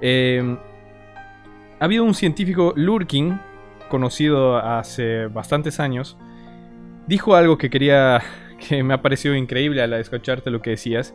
[0.00, 0.58] Em,
[1.80, 3.40] ha habido un científico, Lurkin,
[3.88, 6.16] conocido hace bastantes años,
[7.06, 8.22] dijo algo que quería,
[8.68, 11.14] que me ha parecido increíble al escucharte lo que decías.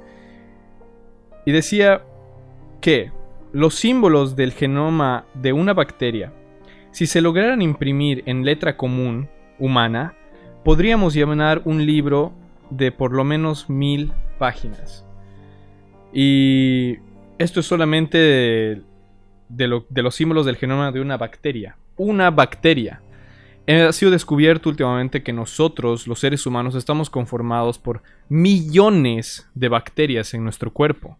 [1.46, 2.04] Y decía
[2.82, 3.12] que
[3.52, 6.34] los símbolos del genoma de una bacteria,
[6.92, 10.16] si se lograran imprimir en letra común humana,
[10.64, 12.34] podríamos llenar un libro
[12.70, 15.06] de por lo menos mil páginas.
[16.14, 16.98] Y
[17.38, 21.78] esto es solamente de, los símbolos del genoma de una bacteria.
[21.96, 23.02] Una bacteria.
[23.68, 30.34] Ha sido descubierto últimamente que nosotros, los seres humanos, estamos conformados por millones de bacterias
[30.34, 31.18] en nuestro cuerpo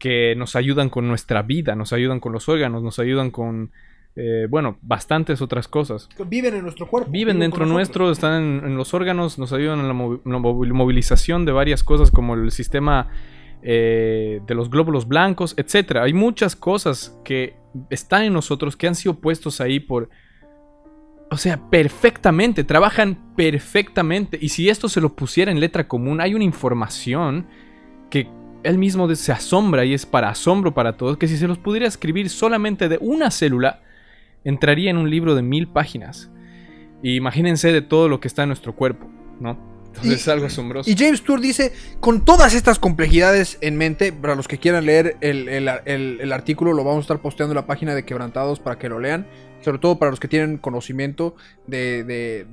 [0.00, 3.70] que nos ayudan con nuestra vida, nos ayudan con los órganos, nos ayudan con,
[4.16, 6.08] eh, bueno, bastantes otras cosas.
[6.26, 7.10] Viven en nuestro cuerpo.
[7.10, 9.92] Viven, dentro nuestro, están en, los órganos, nos ayudan en la,
[10.74, 13.08] movilización de varias cosas como el sistema
[13.62, 15.98] eh, de los glóbulos blancos, etc.
[15.98, 17.56] Hay muchas cosas que
[17.90, 20.08] están en nosotros que han sido puestos ahí por...
[21.30, 24.38] O sea, perfectamente, trabajan perfectamente.
[24.40, 27.46] Y si esto se lo pusiera en letra común, hay una información
[28.08, 31.58] que él mismo se asombra y es para asombro para todos que si se los
[31.58, 33.80] pudiera escribir solamente de una célula,
[34.44, 36.30] entraría en un libro de mil páginas.
[37.02, 39.70] Y imagínense de todo lo que está en nuestro cuerpo, ¿no?
[39.86, 40.88] Entonces es algo asombroso.
[40.88, 45.16] Y James Tour dice, con todas estas complejidades en mente, para los que quieran leer
[45.20, 49.00] el, artículo, lo vamos a estar posteando en la página de Quebrantados para que lo
[49.00, 49.26] lean.
[49.62, 51.34] Sobre todo para los que tienen conocimiento
[51.66, 52.04] de,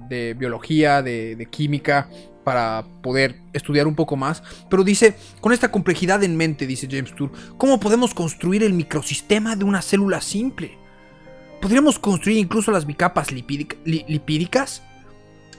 [0.10, 2.10] de biología, de, química,
[2.48, 4.42] para poder estudiar un poco más.
[4.70, 9.58] Pero dice, con esta complejidad en mente, dice James Tour, ¿cómo podemos construir el microsistema
[9.58, 10.78] de una célula simple?
[11.62, 14.82] ¿Podríamos construir incluso las bicapas lipídic- li- lipídicas?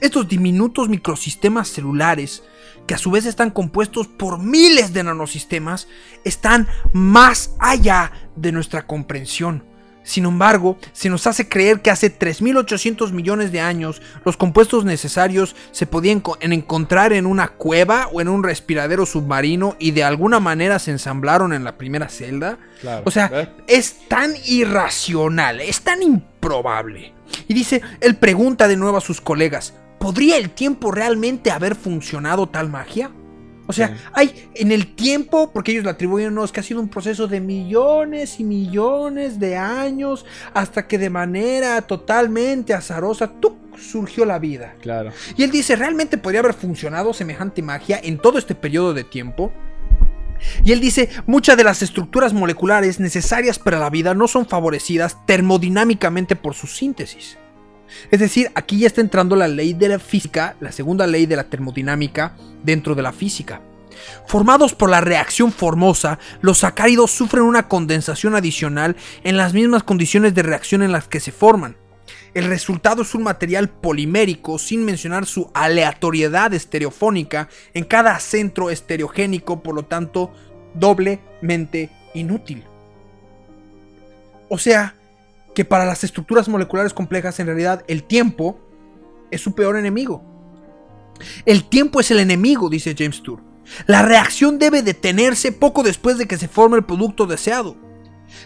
[0.01, 2.41] Estos diminutos microsistemas celulares,
[2.87, 5.87] que a su vez están compuestos por miles de nanosistemas,
[6.25, 9.63] están más allá de nuestra comprensión.
[10.03, 15.55] Sin embargo, se nos hace creer que hace 3.800 millones de años los compuestos necesarios
[15.71, 20.03] se podían co- en encontrar en una cueva o en un respiradero submarino y de
[20.03, 22.57] alguna manera se ensamblaron en la primera celda.
[22.81, 23.03] Claro.
[23.05, 23.51] O sea, ¿Ver?
[23.67, 27.13] es tan irracional, es tan improbable.
[27.47, 32.47] Y dice, él pregunta de nuevo a sus colegas, ¿podría el tiempo realmente haber funcionado
[32.49, 33.11] tal magia?
[33.69, 33.93] O sea, Sí.
[34.13, 37.27] hay en el tiempo, porque ellos le atribuyen, no, es que ha sido un proceso
[37.27, 43.55] de millones y millones de años hasta que de manera totalmente azarosa, ¡tuc!
[43.77, 44.73] surgió la vida.
[44.81, 45.11] Claro.
[45.37, 49.51] Y él dice, ¿realmente podría haber funcionado semejante magia en todo este periodo de tiempo?
[50.63, 55.17] Y él dice, muchas de las estructuras moleculares necesarias para la vida no son favorecidas
[55.27, 57.37] termodinámicamente por su síntesis.
[58.11, 61.35] Es decir, aquí ya está entrando la ley de la física, la segunda ley de
[61.35, 63.61] la termodinámica dentro de la física.
[64.27, 70.33] Formados por la reacción formosa, los sacáridos sufren una condensación adicional en las mismas condiciones
[70.33, 71.75] de reacción en las que se forman.
[72.33, 79.63] El resultado es un material polimérico sin mencionar su aleatoriedad estereofónica en cada centro estereogénico,
[79.63, 80.31] por lo tanto,
[80.75, 82.63] doblemente inútil.
[84.47, 84.95] O sea,
[85.59, 88.57] que para las estructuras moleculares complejas en realidad el tiempo
[89.29, 90.23] es su peor enemigo.
[91.45, 93.41] El tiempo es el enemigo, dice James Tour.
[93.85, 97.75] La reacción debe detenerse poco después de que se forme el producto deseado.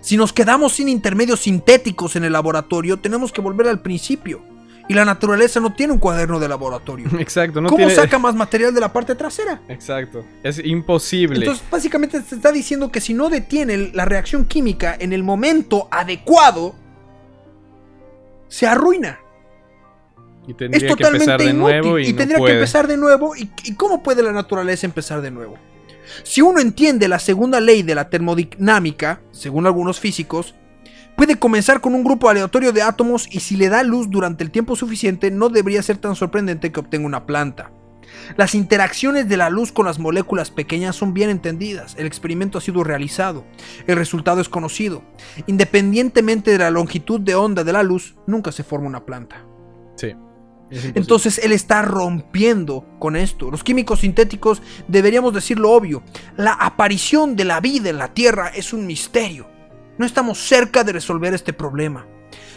[0.02, 4.42] Si nos quedamos sin intermedios sintéticos en el laboratorio, tenemos que volver al principio.
[4.90, 7.08] Y la naturaleza no tiene un cuaderno de laboratorio.
[7.20, 7.62] Exacto.
[7.62, 7.94] No ¿Cómo tiene...
[7.94, 9.62] saca más material de la parte trasera?
[9.68, 10.26] Exacto.
[10.42, 11.38] Es imposible.
[11.38, 15.88] Entonces, básicamente se está diciendo que si no detiene la reacción química en el momento
[15.92, 16.82] adecuado,
[18.48, 19.20] se arruina.
[20.48, 21.60] y Es tendría que totalmente empezar de inútil.
[21.60, 22.54] nuevo y, y no tendría puede.
[22.54, 23.36] que empezar de nuevo.
[23.36, 25.58] ¿Y, y cómo puede la naturaleza empezar de nuevo?
[26.24, 30.54] Si uno entiende la segunda ley de la termodinámica, según algunos físicos,
[31.16, 34.52] puede comenzar con un grupo aleatorio de átomos y si le da luz durante el
[34.52, 37.72] tiempo suficiente, no debería ser tan sorprendente que obtenga una planta.
[38.38, 42.62] Las interacciones de la luz con las moléculas pequeñas son bien entendidas, el experimento ha
[42.62, 43.46] sido realizado,
[43.88, 45.04] el resultado es conocido.
[45.48, 49.46] Independientemente de la longitud de onda de la luz, nunca se forma una planta.
[49.96, 50.14] Sí.
[50.96, 53.52] Entonces él está rompiendo con esto.
[53.52, 56.04] Los químicos sintéticos deberíamos decir lo obvio.
[56.36, 59.48] La aparición de la vida en la Tierra es un misterio.
[59.98, 62.08] No estamos cerca de resolver este problema.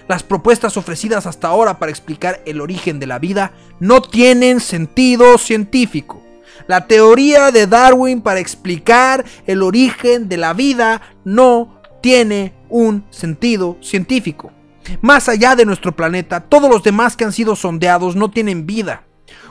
[0.09, 5.37] Las propuestas ofrecidas hasta ahora para explicar el origen de la vida no tienen sentido
[5.39, 6.23] científico.
[6.69, 13.77] La teoría de Darwin para explicar el origen de la vida no tiene un sentido
[13.81, 14.53] científico.
[15.01, 19.05] Más allá de nuestro planeta, todos los demás que han sido sondeados no tienen vida.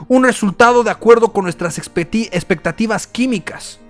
[0.08, 3.80] Un resultado de acuerdo con nuestras expectativas químicas.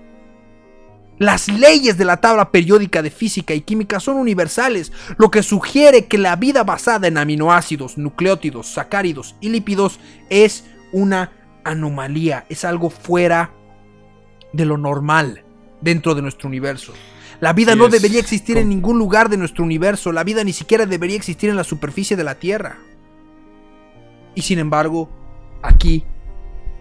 [1.18, 6.07] Las leyes de la tabla periódica de física y química son universales, lo que sugiere
[6.07, 9.98] que la vida basada en aminoácidos, nucleótidos, sacáridos y lípidos
[10.29, 11.33] es una
[11.64, 13.52] anomalía, es algo fuera
[14.52, 15.44] de lo normal
[15.81, 16.92] dentro de nuestro universo.
[17.40, 20.87] La vida no debería existir en ningún lugar de nuestro universo, la vida ni siquiera
[20.87, 22.79] debería existir en la superficie de la Tierra.
[24.35, 25.11] Y sin embargo,
[25.62, 26.05] aquí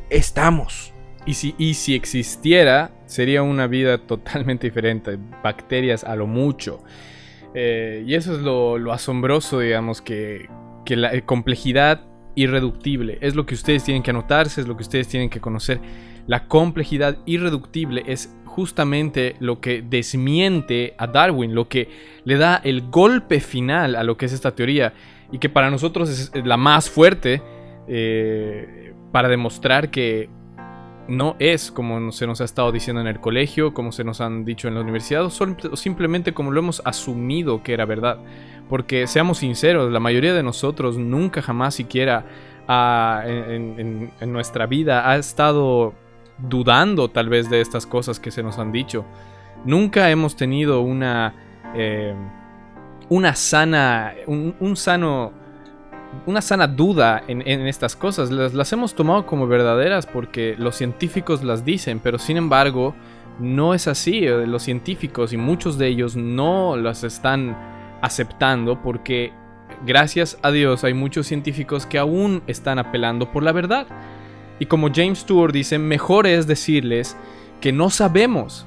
[0.10, 0.95] estamos.
[1.26, 5.18] Y si, y si existiera, sería una vida totalmente diferente.
[5.44, 6.84] Bacterias a lo mucho.
[7.54, 10.50] Eh, y eso es lo, lo asombroso, digamos, que,
[10.86, 12.02] que la eh, complejidad
[12.36, 15.80] irreductible es lo que ustedes tienen que anotarse, es lo que ustedes tienen que conocer.
[16.28, 21.90] La complejidad irreductible es justamente lo que desmiente a Darwin, lo que
[22.24, 24.94] le da el golpe final a lo que es esta teoría
[25.32, 27.42] y que para nosotros es la más fuerte
[27.88, 30.30] eh, para demostrar que
[31.08, 34.46] no es como se nos ha estado diciendo en el colegio, como se nos han
[34.46, 38.20] dicho en la universidad, o simplemente como lo hemos asumido que era verdad.
[38.70, 42.26] Porque seamos sinceros, la mayoría de nosotros nunca jamás siquiera
[42.68, 45.94] en, nuestra vida ha estado
[46.40, 49.06] dudando tal vez de estas cosas que se nos han dicho.
[49.66, 51.34] Nunca hemos tenido una,
[51.76, 52.16] eh,
[53.10, 55.45] una sana, un sano
[56.26, 58.32] una sana duda en, estas cosas.
[58.32, 62.96] Las, las hemos tomado como verdaderas porque los científicos las dicen, pero sin embargo
[63.40, 64.26] no es así.
[64.26, 67.56] Eh, Los científicos y muchos de ellos no las están
[68.02, 69.34] aceptando porque
[69.86, 73.88] gracias a Dios hay muchos científicos que aún están apelando por la verdad.
[74.60, 77.18] Y como James Stewart dice, mejor es decirles
[77.62, 78.66] que no sabemos.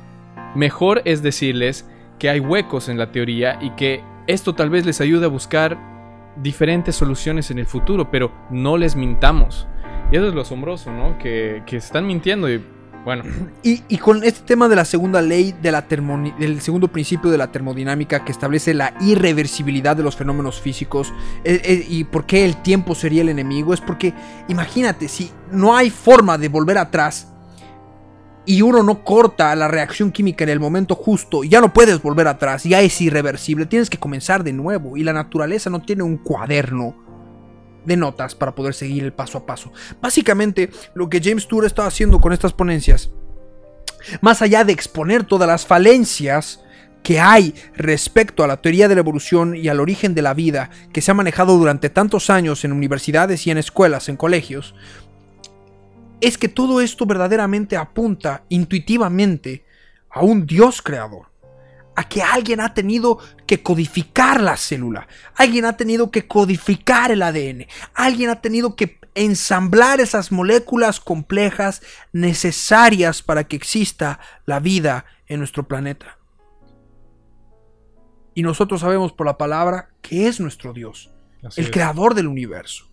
[0.55, 5.01] Mejor es decirles que hay huecos en la teoría y que esto tal vez les
[5.01, 5.79] ayude a buscar
[6.43, 9.67] diferentes soluciones en el futuro, pero no les mintamos.
[10.11, 11.19] Y eso es lo asombroso, ¿no?
[11.19, 12.65] Que, que están mintiendo y
[13.05, 13.25] bueno.
[13.63, 17.39] Y, y con este tema de la segunda ley de la del segundo principio de
[17.39, 21.13] la termodinámica que establece la irreversibilidad de los fenómenos físicos
[21.45, 24.15] eh, eh, y por qué el tiempo sería el enemigo es porque
[24.49, 27.29] imagínate si no hay forma de volver atrás
[28.49, 32.29] y uno no corta la reacción química en el momento justo, ya no puedes volver
[32.29, 36.17] atrás, ya es irreversible, tienes que comenzar de nuevo y la naturaleza no tiene un
[36.17, 36.97] cuaderno
[37.85, 39.71] de notas para poder seguir el paso a paso.
[40.01, 43.11] Básicamente, lo que James Tour está haciendo con estas ponencias,
[44.23, 46.65] más allá de exponer todas las falencias
[47.03, 50.71] que hay respecto a la teoría de la evolución y al origen de la vida
[50.95, 54.75] que se ha manejado durante tantos años en universidades y en escuelas, en colegios,
[56.21, 59.65] es que todo esto verdaderamente apunta intuitivamente
[60.11, 61.29] a un Dios creador
[61.99, 67.23] a que alguien ha tenido que codificar la célula, alguien ha tenido que codificar el
[67.23, 75.07] ADN, alguien ha tenido que ensamblar esas moléculas complejas necesarias para que exista la vida
[75.27, 76.19] en nuestro planeta.
[78.33, 81.11] Y nosotros sabemos por la palabra que es nuestro Dios,
[81.43, 81.73] Así el es.
[81.73, 82.88] creador del universo.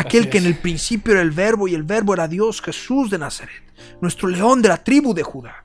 [0.00, 3.18] Aquel que en el principio era el verbo y el verbo era Dios, Jesús de
[3.18, 3.62] Nazaret,
[4.00, 5.64] nuestro león de la tribu de Judá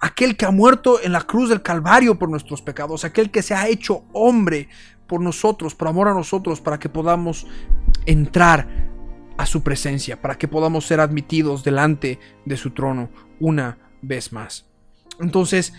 [0.00, 3.54] aquel que ha muerto en la cruz del Calvario por nuestros pecados, aquel que se
[3.54, 4.68] ha hecho hombre
[5.06, 7.46] por nosotros, por amor a nosotros, para que podamos
[8.04, 8.66] entrar
[9.36, 14.66] a su presencia, para que podamos ser admitidos delante de su trono una vez más.
[15.20, 15.72] Entonces,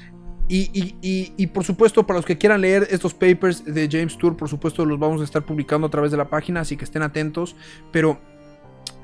[0.50, 4.18] y, y- y- y por supuesto, para los que quieran leer estos papers de James
[4.18, 6.84] Tour, por supuesto los vamos a estar publicando a través de la página, así que
[6.86, 7.56] estén atentos,
[7.92, 8.20] pero...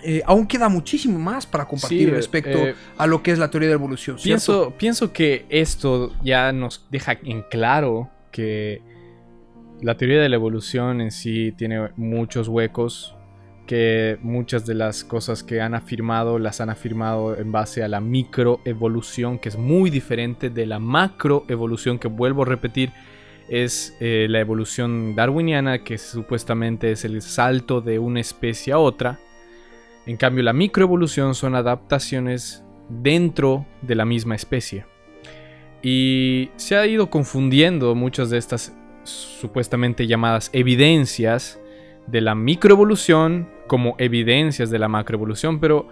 [0.06, 3.50] eh, aún queda muchísimo más para compartir Sí, respecto eh, a lo que es la
[3.50, 4.18] teoría de la evolución.
[4.20, 4.24] ¿cierto?
[4.24, 8.82] Pienso, pienso que esto ya nos deja en claro que
[9.82, 13.16] la teoría de la evolución en sí tiene muchos huecos,
[13.66, 18.02] que muchas de las cosas que han afirmado las han afirmado en base a la
[18.02, 22.92] microevolución, que es muy diferente de la macroevolución, que vuelvo a repetir,
[23.48, 29.20] es eh, la evolución darwiniana, que supuestamente es el salto de una especie a otra.
[30.06, 34.86] En cambio, la microevolución son adaptaciones dentro de la misma especie.
[35.82, 41.60] Y se ha ido confundiendo muchas de estas supuestamente llamadas evidencias
[42.08, 45.88] de la microevolución como evidencias de la macroevolución, pero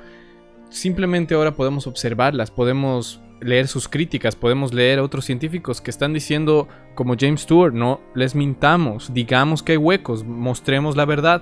[0.70, 6.14] simplemente ahora podemos observarlas, podemos leer sus críticas, podemos leer a otros científicos que están
[6.14, 11.42] diciendo, como James Stewart, no les mintamos, digamos que hay huecos, mostremos la verdad.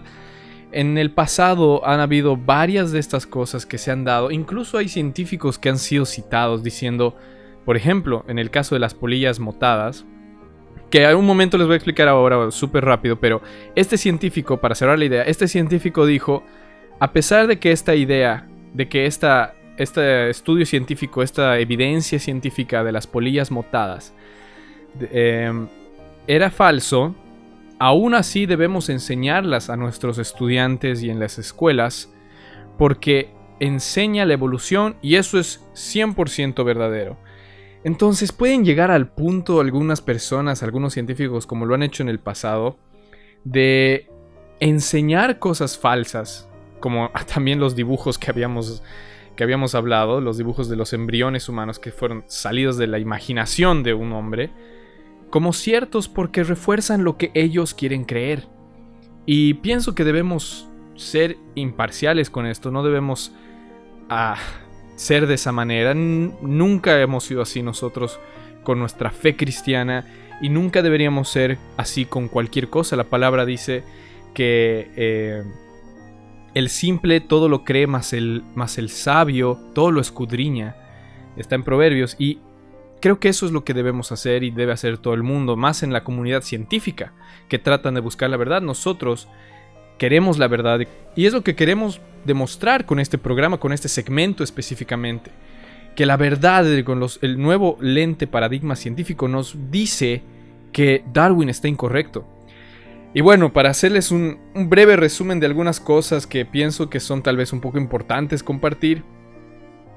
[0.71, 4.87] En el pasado han habido varias de estas cosas que se han dado, incluso hay
[4.87, 7.15] científicos que han sido citados diciendo,
[7.65, 10.05] por ejemplo, en el caso de las polillas motadas,
[10.89, 13.41] que a un momento les voy a explicar ahora súper rápido, pero
[13.75, 16.43] este científico, para cerrar la idea, este científico dijo,
[16.99, 22.83] a pesar de que esta idea, de que esta, este estudio científico, esta evidencia científica
[22.83, 24.13] de las polillas motadas
[25.11, 25.67] em,
[26.27, 27.15] era falso,
[27.77, 32.11] aún así debemos enseñarlas a nuestros estudiantes y en las escuelas,
[32.77, 37.17] porque enseña la evolución y eso es 100% verdadero.
[37.83, 42.19] Entonces pueden llegar al punto algunas personas, algunos científicos, como lo han hecho en el
[42.19, 42.77] pasado,
[43.43, 44.09] de
[44.59, 46.49] enseñar cosas falsas,
[46.79, 48.83] como también los dibujos que habíamos,
[49.35, 53.83] que habíamos hablado, los dibujos de los embriones humanos que fueron salidos de la imaginación
[53.83, 54.51] de un hombre,
[55.29, 58.47] como ciertos porque refuerzan lo que ellos quieren creer.
[59.25, 63.31] Y pienso que debemos ser imparciales con esto, no debemos
[64.09, 64.37] ah,
[64.99, 65.93] ser de esa manera.
[65.93, 68.19] Nunca hemos sido así nosotros
[68.63, 70.05] con nuestra fe cristiana
[70.41, 72.97] y nunca deberíamos ser así con cualquier cosa.
[72.97, 73.83] La palabra dice
[74.33, 75.43] que eh,
[76.53, 80.75] el simple todo lo cree, más el, más el sabio todo lo escudriña.
[81.37, 82.39] Está en Proverbios y
[82.99, 85.81] creo que eso es lo que debemos hacer y debe hacer todo el mundo, más
[85.81, 87.13] en la comunidad científica
[87.47, 88.61] que tratan de buscar la verdad.
[88.61, 89.29] Nosotros
[89.99, 90.79] queremos la verdad
[91.15, 95.29] y es lo que queremos demostrar con este programa, con este segmento específicamente.
[95.95, 100.23] Que la verdad con los, el nuevo lente paradigma científico nos dice
[100.71, 102.25] que Darwin está incorrecto.
[103.13, 107.21] Y bueno, para hacerles un, un breve resumen de algunas cosas que pienso que son
[107.23, 109.03] tal vez un poco importantes compartir.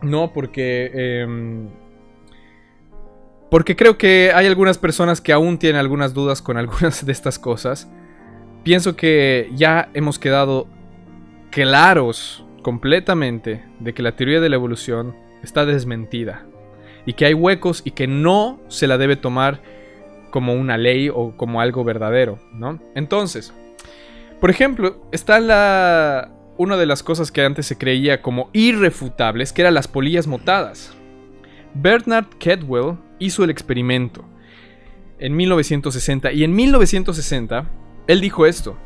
[0.02, 1.20] No, porque...
[1.22, 1.68] em,
[3.50, 7.38] porque creo que hay algunas personas que aún tienen algunas dudas con algunas de estas
[7.38, 7.86] cosas.
[8.62, 10.68] Pienso que ya hemos quedado
[11.50, 16.46] claros completamente de que la teoría de la evolución está desmentida
[17.04, 19.60] y que hay huecos y que no se la debe tomar
[20.30, 22.80] como una ley o como algo verdadero, ¿no?
[22.94, 23.52] Entonces,
[24.40, 29.62] por ejemplo, está la una de las cosas que antes se creía como irrefutables, que
[29.62, 30.94] eran las polillas motadas.
[31.74, 34.24] Bernard Kedwell hizo el experimento
[35.18, 37.66] en 1960 y en 1960
[38.06, 38.76] él dijo esto.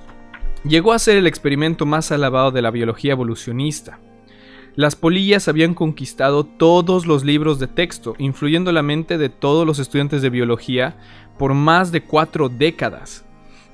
[0.64, 3.98] Llegó a ser el experimento más alabado de la biología evolucionista.
[4.74, 9.78] Las polillas habían conquistado todos los libros de texto, influyendo la mente de todos los
[9.78, 10.96] estudiantes de biología
[11.38, 13.24] por más de cuatro décadas.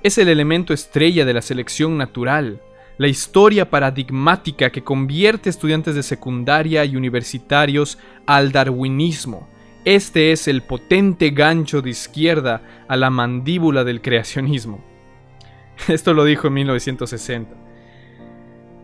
[0.05, 2.61] Es el elemento estrella de la selección natural,
[2.99, 9.49] la historia paradigmática que convierte estudiantes de secundaria y universitarios al darwinismo.
[9.84, 14.91] Este es el potente gancho de izquierda a la mandíbula del creacionismo.
[15.89, 17.57] Esto lo dijo en 1960.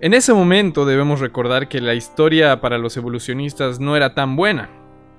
[0.01, 4.71] En ese momento debemos recordar que la historia para los evolucionistas no era tan buena.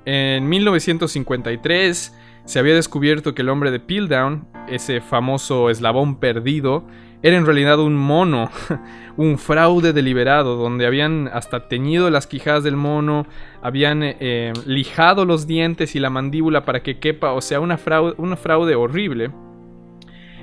[0.05, 2.15] En 1953
[2.45, 6.87] se había descubierto que el hombre de Piltdown, ese famoso eslabón perdido,
[7.21, 8.49] era en realidad un mono,
[9.17, 13.27] un fraude deliberado, donde habían hasta teñido las quijadas del mono,
[13.61, 18.15] habían eh, lijado los dientes y la mandíbula para que quepa, o sea, una fraude,
[18.17, 19.31] una fraude horrible.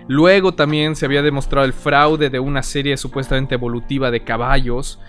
[0.09, 5.01] Luego también se había demostrado el fraude de una serie supuestamente evolutiva de caballos,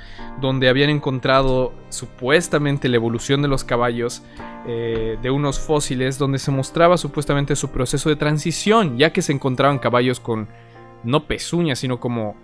[0.41, 4.23] donde habían encontrado supuestamente la evolución de los caballos
[4.67, 9.33] eh, de unos fósiles, donde se mostraba supuestamente su proceso de transición, ya que se
[9.33, 10.47] encontraban caballos con
[11.03, 12.35] no pezuñas, sino como,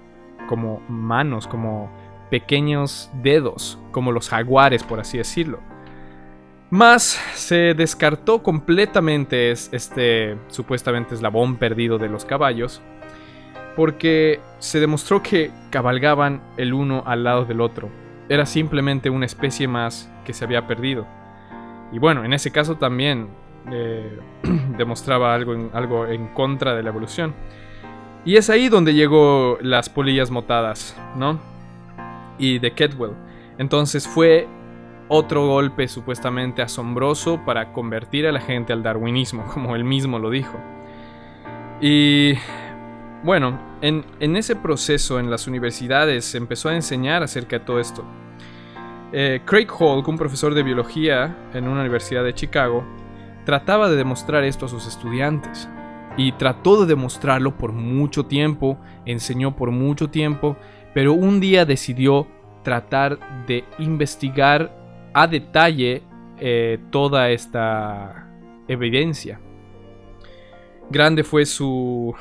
[0.48, 1.92] como manos, como
[2.30, 5.60] pequeños dedos, como los jaguares, por así decirlo.
[6.74, 12.82] Más se descartó completamente este supuestamente eslabón perdido de los caballos,
[13.76, 17.92] porque se demostró que cabalgaban el uno al lado del otro.
[18.28, 21.06] Era simplemente una especie más que se había perdido.
[21.92, 23.28] Y bueno, en ese caso también
[23.72, 24.18] eh,
[24.76, 27.36] demostraba algo en, algo en contra de la evolución.
[28.26, 31.40] Y es ahí donde llegó las polillas motadas, ¿no?
[32.40, 33.14] Y de Ketwell.
[33.60, 34.48] Entonces fue
[35.08, 40.30] otro golpe supuestamente asombroso para convertir a la gente al darwinismo, como él mismo lo
[40.30, 40.58] dijo.
[41.82, 42.34] Y
[43.24, 48.04] bueno, en, ese proceso en las universidades se empezó a enseñar acerca de todo esto.
[49.12, 52.84] Eh, Craig Hall, un profesor de biología en una universidad de Chicago,
[53.46, 55.70] trataba de demostrar esto a sus estudiantes.
[56.16, 60.58] Y trató de demostrarlo por mucho tiempo, enseñó por mucho tiempo,
[60.94, 62.28] pero un día decidió
[62.64, 64.83] tratar de investigar
[65.14, 66.04] a detalle
[66.40, 68.28] eh, toda esta
[68.68, 69.40] evidencia.
[70.90, 72.14] Grande fue su,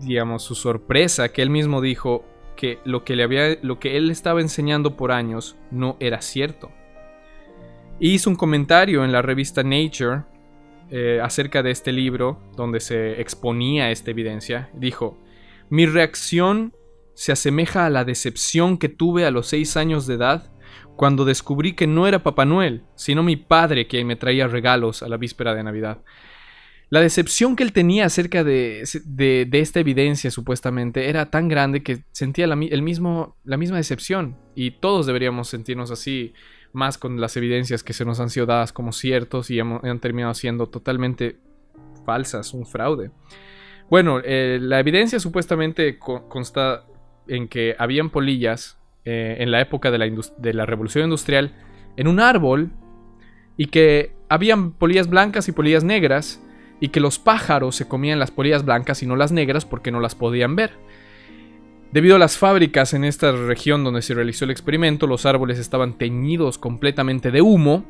[0.00, 2.24] digamos, su sorpresa que él mismo dijo
[2.56, 6.70] que lo que, le había, lo que él estaba enseñando por años no era cierto.
[7.98, 10.24] hizo un comentario en la revista Nature
[10.90, 14.68] eh, acerca de este libro donde se exponía esta evidencia.
[14.74, 15.16] Dijo,
[15.70, 16.74] mi reacción
[17.14, 20.51] se asemeja a la decepción que tuve a los seis años de edad
[21.02, 25.08] cuando descubrí que no era Papá Noel, sino mi padre que me traía regalos a
[25.08, 25.98] la víspera de Navidad.
[26.90, 28.82] La decepción que él tenía acerca de,
[29.50, 34.78] esta evidencia supuestamente era tan grande que sentía la, el mismo, la misma decepción y
[34.78, 36.34] todos deberíamos sentirnos así
[36.72, 40.34] más con las evidencias que se nos han sido dadas como ciertos y han terminado
[40.34, 41.40] siendo totalmente
[42.06, 43.10] falsas, un fraude.
[43.90, 46.86] Bueno, eh, la evidencia supuestamente consta
[47.26, 50.06] en que habían polillas eh, en la época de la,
[50.38, 51.52] de la, revolución industrial
[51.96, 52.70] en un árbol
[53.56, 56.40] y que habían polillas blancas y polillas negras
[56.80, 60.00] y que los pájaros se comían las polillas blancas y no las negras porque no
[60.00, 60.72] las podían ver.
[61.92, 65.98] Debido a las fábricas en esta región donde se realizó el experimento, los árboles estaban
[65.98, 67.84] teñidos completamente de humo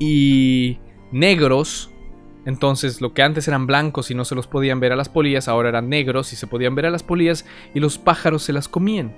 [0.00, 0.78] y
[1.12, 1.92] negros.
[2.44, 5.48] Entonces, lo que antes eran blancos y no se los podían ver a las polillas,
[5.48, 8.68] ahora eran negros y se podían ver a las polillas y los pájaros se las
[8.68, 9.14] comían.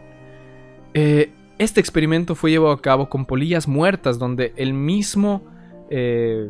[0.99, 5.42] Eh, este experimento fue llevado a cabo con polillas muertas, donde el mismo
[5.90, 6.49] eh,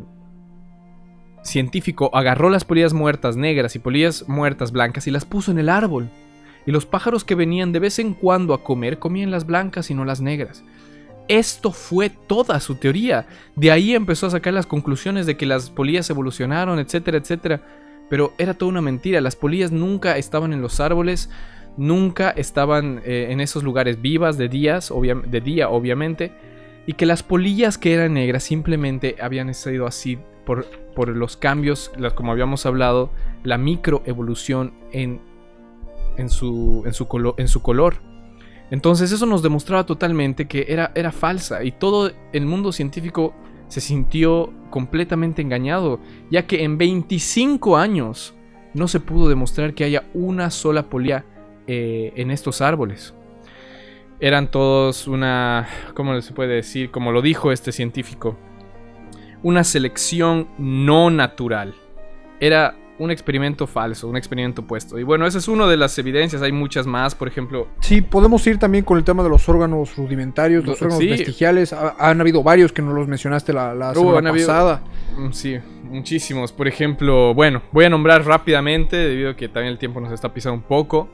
[1.43, 5.69] científico agarró las polillas muertas negras y polillas muertas blancas y las puso en el
[5.69, 6.09] árbol.
[6.65, 9.95] Y los pájaros que venían de vez en cuando a comer comían las blancas y
[9.95, 10.63] no las negras.
[11.27, 13.27] Esto fue toda su teoría.
[13.57, 17.63] De ahí empezó a sacar las conclusiones de que las polillas evolucionaron, etcétera, etcétera.
[18.09, 19.21] Pero era toda una mentira.
[19.21, 21.31] Las polillas nunca estaban en los árboles
[21.77, 24.93] nunca estaban eh, en esos lugares vivas de, días,
[25.27, 26.33] de día, obviamente,
[26.87, 31.91] y que las polillas que eran negras simplemente habían sido así por, por los cambios,
[32.15, 33.11] como habíamos hablado,
[33.43, 35.21] la microevolución en,
[36.17, 36.95] en, su, en,
[37.49, 37.97] su color.
[38.71, 43.35] Entonces eso nos demostraba totalmente que era, era falsa y todo el mundo científico
[43.69, 46.01] se sintió completamente engañado,
[46.31, 48.35] ya que en 25 años
[48.75, 51.25] no se pudo demostrar que haya una sola polilla
[51.67, 53.15] eh, en estos árboles.
[54.19, 56.91] Eran todos una, ¿cómo se puede decir?
[56.91, 58.37] Como lo dijo este científico,
[59.43, 61.75] una selección no natural.
[62.41, 64.99] Era un experimento falso, un experimento puesto.
[64.99, 67.69] Y bueno, esa es una de las evidencias, hay muchas más, por ejemplo...
[67.81, 71.09] Sí, podemos ir también con el tema de los órganos rudimentarios, los órganos Sí.
[71.09, 71.75] vestigiales.
[71.75, 74.83] Ha- han habido varios que nos los mencionaste la, la semana han habido- pasada.
[75.19, 76.53] Mm, Sí, muchísimos.
[76.53, 80.33] Por ejemplo, bueno, voy a nombrar rápidamente, debido a que también el tiempo nos está
[80.33, 81.11] pisando un poco.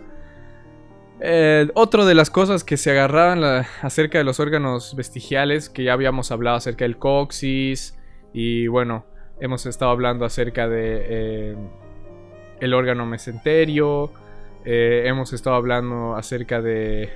[1.25, 5.93] Eh, otro de las cosas que se agarraban acerca de los órganos vestigiales, que ya
[5.93, 7.97] habíamos hablado acerca del coxis,
[8.33, 9.05] y bueno,
[9.39, 11.57] hemos estado hablando acerca de eh,
[12.59, 14.11] el órgano mesenterio,
[14.65, 17.11] eh, hemos estado hablando acerca de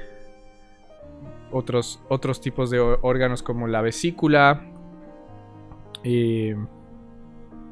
[1.50, 4.70] otros, otros tipos de órganos como la vesícula,
[6.04, 6.52] y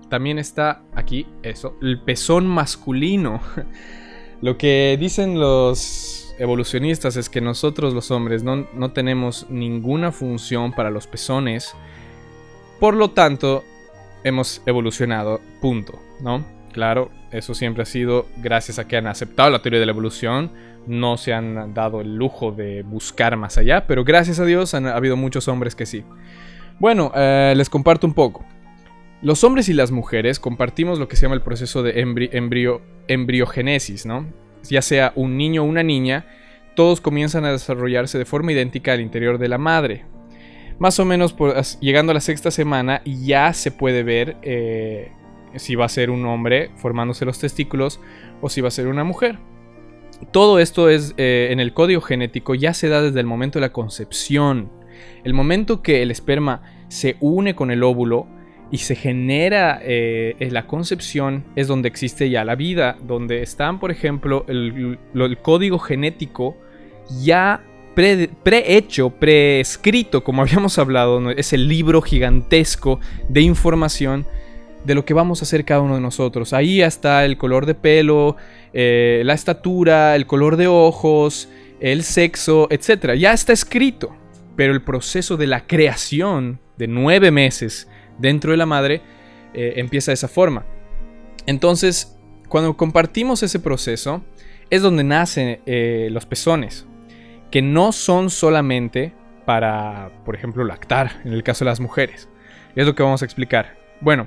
[0.09, 3.41] también está aquí eso, el pezón masculino.
[4.43, 10.73] Lo que dicen los evolucionistas es que nosotros los hombres no, no tenemos ninguna función
[10.73, 11.75] para los pezones.
[12.81, 13.65] Por lo tanto,
[14.25, 16.45] hemos evolucionado, punto, ¿no?
[16.73, 20.51] Claro, eso siempre ha sido gracias a que han aceptado la teoría de la evolución.
[20.87, 24.87] No se han dado el lujo de buscar más allá, pero gracias a Dios han
[24.87, 26.05] habido muchos hombres que sí.
[26.81, 28.45] Bueno, eh, les comparto un poco.
[29.23, 32.83] Los hombres y las mujeres compartimos lo que se llama el proceso de embri- embrio-
[33.09, 34.27] embriogénesis, ¿no?
[34.71, 36.27] Ya sea un niño o una niña,
[36.75, 40.05] todos comienzan a desarrollarse de forma idéntica al interior de la madre.
[40.79, 41.37] Más o menos
[41.81, 45.13] llegando a la sexta semana ya se puede ver eh,
[45.57, 48.01] si va a ser un hombre formándose los testículos
[48.41, 49.39] o si va a ser una mujer.
[50.33, 53.67] Todo esto es eh, en el código genético ya se da desde el momento de
[53.67, 54.71] la concepción.
[55.23, 58.27] El momento que el esperma se une con el óvulo
[58.71, 63.79] y se genera eh, en la concepción es donde existe ya la vida, donde están,
[63.79, 64.99] por ejemplo, el,
[65.43, 66.57] código genético
[67.23, 67.63] ya
[67.95, 71.31] pre- prehecho, prescrito, como habíamos hablado, ¿no?
[71.31, 74.27] es el libro gigantesco de información
[74.85, 76.53] de lo que vamos a hacer cada uno de nosotros.
[76.53, 78.37] Ahí está el color de pelo,
[78.73, 81.49] eh, la estatura, el color de ojos,
[81.81, 83.15] el sexo, etc.
[83.15, 84.15] Ya está escrito.
[84.57, 87.89] Pero el proceso de la creación de nueve meses
[88.19, 89.03] dentro de la madre
[89.55, 90.65] eh, empieza de esa forma.
[91.47, 92.17] Entonces,
[92.49, 94.23] cuando compartimos ese proceso,
[94.71, 96.87] es donde nacen eh, los pezones,
[97.51, 99.13] que no son solamente
[99.45, 102.29] para, por ejemplo, lactar, en el caso de las mujeres.
[102.75, 103.77] Es lo que vamos a explicar.
[104.01, 104.27] Bueno,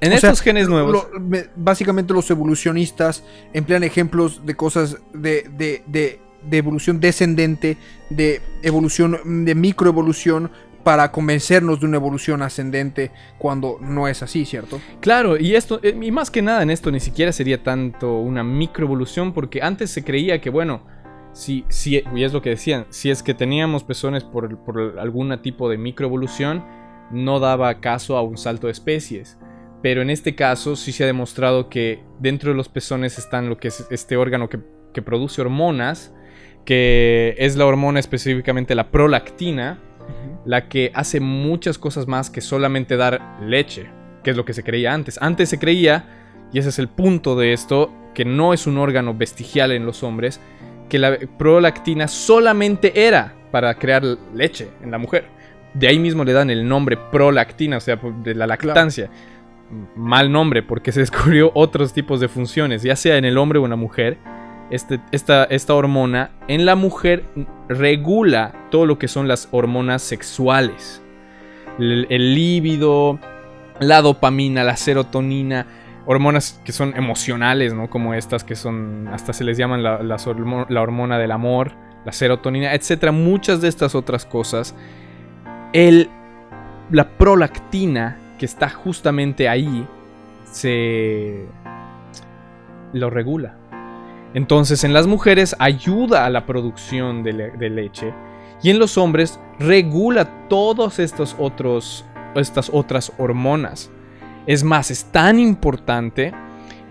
[0.00, 0.92] en O sea, estos genes nuevos...
[1.12, 7.76] Lo- me- básicamente los evolucionistas emplean ejemplos de cosas de, de- de- de evolución descendente,
[8.10, 10.50] de evolución, de microevolución,
[10.84, 14.80] para convencernos de una evolución ascendente cuando no es así, ¿cierto?
[15.00, 18.44] Claro, y esto, eh, y más que nada en esto ni siquiera sería tanto una
[18.44, 20.82] microevolución, porque antes se creía que, bueno,
[21.32, 25.68] si, si, y es lo que decían, si es que teníamos pezones por, algún tipo
[25.68, 26.64] de microevolución,
[27.10, 29.38] no daba caso a un salto de especies.
[29.82, 33.58] Pero en este caso sí se ha demostrado que dentro de los pezones están lo
[33.58, 34.60] que es este órgano que,
[34.94, 36.14] que produce hormonas,
[36.64, 39.78] que es la hormona específicamente la prolactina,
[40.44, 43.86] la que hace muchas cosas más que solamente dar leche,
[44.22, 45.18] que es lo que se creía antes.
[45.20, 46.06] Antes se creía,
[46.52, 50.02] y ese es el punto de esto, que no es un órgano vestigial en los
[50.02, 50.40] hombres,
[50.88, 55.26] que la prolactina solamente era para crear leche en la mujer.
[55.74, 59.10] De ahí mismo le dan el nombre prolactina, o sea, de la lactancia.
[59.96, 63.64] Mal nombre, porque se descubrió otros tipos de funciones, ya sea en el hombre o
[63.64, 64.18] en la mujer.
[64.70, 67.24] Este, esta, esta hormona en la mujer
[67.68, 71.02] regula todo lo que son las hormonas sexuales.
[71.78, 73.18] El, el líbido,
[73.78, 75.66] la dopamina, la serotonina,
[76.06, 77.88] hormonas que son emocionales, ¿no?
[77.90, 81.72] Como estas que son, hasta se les llaman la, hormo- la hormona del amor,
[82.04, 83.12] la serotonina, etcétera.
[83.12, 84.74] Muchas de estas otras cosas.
[85.72, 86.08] El,
[86.90, 89.86] la prolactina, que está justamente ahí,
[90.44, 91.44] se
[92.92, 93.56] lo regula.
[94.34, 98.12] Entonces en las mujeres ayuda a la producción de, le- de leche
[98.62, 101.34] y en los hombres regula otros estas
[102.72, 103.90] otras hormonas.
[104.46, 106.32] Es más, es tan importante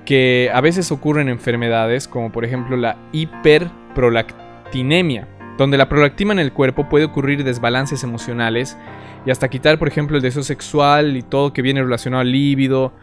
[0.05, 5.27] que a veces ocurren enfermedades como por ejemplo la hiperprolactinemia,
[5.57, 8.77] donde la prolactina en el cuerpo puede ocurrir desbalances emocionales
[9.25, 12.93] y hasta quitar por ejemplo el deseo sexual y todo que viene relacionado al líbido.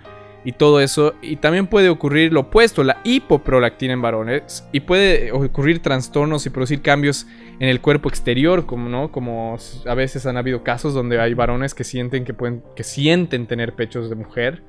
[0.45, 1.14] Y todo eso.
[1.22, 4.66] Y también puede ocurrir lo opuesto, la hipoprolactina en varones.
[4.72, 7.26] Y puede ocurrir trastornos y producir cambios
[7.59, 9.12] en el cuerpo exterior, como, ¿no?
[9.12, 13.47] como a veces han habido casos donde hay varones que sienten, que pueden, que sienten
[13.47, 14.62] tener pechos de mujer.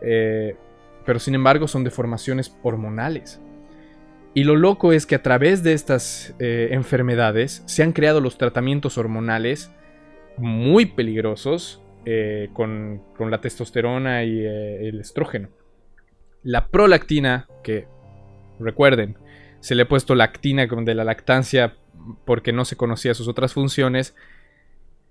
[0.00, 0.56] Eh,
[1.04, 3.40] pero sin embargo son deformaciones hormonales.
[4.34, 8.38] Y lo loco es que a través de estas eh, enfermedades se han creado los
[8.38, 9.70] tratamientos hormonales
[10.38, 15.48] muy peligrosos eh, con, la testosterona y eh, el estrógeno.
[16.42, 17.86] La prolactina, que
[18.58, 19.16] recuerden,
[19.60, 21.76] se le ha puesto lactina de la lactancia
[22.24, 24.16] porque no se conocía sus otras funciones,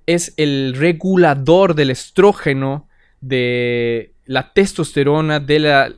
[0.05, 2.87] es el regulador del estrógeno,
[3.21, 5.93] de la testosterona, de la,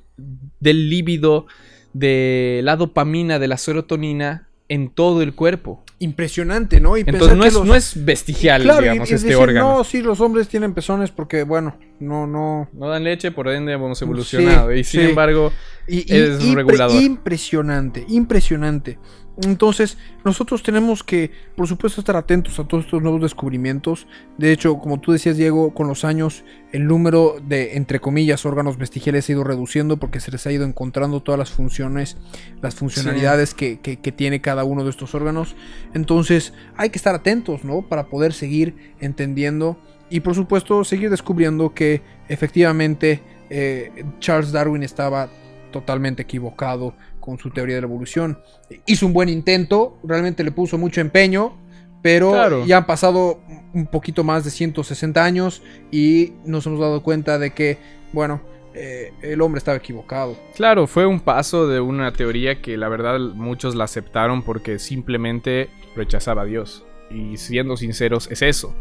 [0.59, 1.47] del líbido,
[1.93, 5.83] de la dopamina, de la serotonina en todo el cuerpo.
[6.03, 6.97] Impresionante, ¿no?
[6.97, 9.77] Y Entonces no es, no es, vestigial, digamos, este órgano.
[9.77, 12.67] No, sí, los hombres tienen pezones porque, bueno, no, no.
[12.73, 14.73] No dan leche, por ende hemos evolucionado.
[14.73, 15.53] y sin embargo,
[15.87, 17.01] es regulador.
[17.01, 18.99] Impresionante, impresionante.
[19.41, 24.05] Entonces, nosotros tenemos que, por supuesto, estar atentos a todos estos nuevos descubrimientos.
[24.37, 28.77] De hecho, como tú decías, Diego, con los años el número de, entre comillas, órganos
[28.77, 32.17] vestigiales ha ido reduciendo porque se les ha ido encontrando todas las funciones,
[32.61, 33.77] las funcionalidades que,
[34.15, 35.55] tiene cada uno de estos órganos.
[35.95, 37.81] Entonces, hay que estar atentos, ¿no?
[37.81, 39.79] Para poder seguir entendiendo
[40.11, 45.29] y, por supuesto, seguir descubriendo que efectivamente eh, Charles Darwin estaba
[45.71, 46.93] totalmente equivocado
[47.23, 48.39] con su teoría de la evolución.
[48.85, 51.57] Hizo un buen intento, realmente le puso mucho empeño,
[52.01, 53.39] pero ya han pasado
[53.73, 57.77] un poquito más de 160 años y nos hemos dado cuenta de que,
[58.11, 58.41] bueno,
[58.73, 60.37] eh, el hombre estaba equivocado.
[60.53, 65.69] Claro, fue un paso de una teoría que la verdad muchos la aceptaron porque simplemente
[65.95, 66.83] rechazaba a Dios.
[67.09, 68.75] Y siendo sinceros, es eso.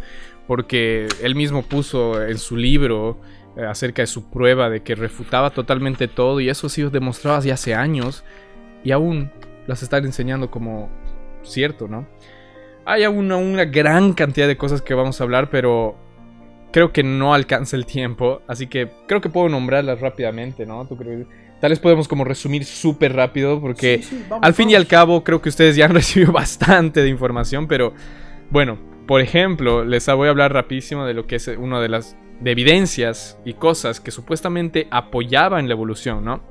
[0.49, 3.21] Porque él mismo puso en su libro
[3.57, 7.37] eh, acerca de su prueba de que refutaba totalmente todo y eso ha sido demostrado
[7.37, 8.25] hace hace años
[8.85, 9.31] y aún
[9.67, 10.91] las están enseñando como
[11.43, 12.07] cierto, ¿no?
[12.85, 15.97] Hay aún una gran cantidad de cosas que vamos a hablar, pero
[16.73, 20.87] creo que no alcanza el tiempo, así que creo que puedo nombrarlas rápidamente, ¿no?
[20.87, 21.27] ¿Tú crees?
[21.61, 24.03] Tal vez podemos como resumir súper rápido porque
[24.41, 27.93] al fin y al cabo creo que ustedes ya han recibido bastante de información, pero
[28.51, 32.17] bueno, por ejemplo, les voy a hablar rapidísimo de lo que es una de las
[32.41, 36.43] de evidencias y cosas que supuestamente apoyaban la evolución, ¿no?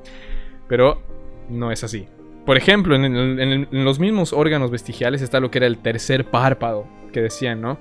[0.68, 1.02] Pero
[1.50, 2.08] no es así.
[2.46, 7.22] Por ejemplo, en, los mismos órganos vestigiales está lo que era el tercer párpado, que
[7.22, 7.78] decían, ¿no?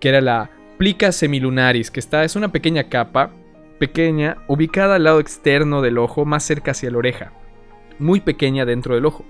[0.00, 3.30] Que era la plica semilunaris, que está, es una pequeña capa,
[3.78, 7.32] pequeña, ubicada al lado externo del ojo, más cerca hacia la oreja,
[7.98, 9.24] muy pequeña dentro del ojo.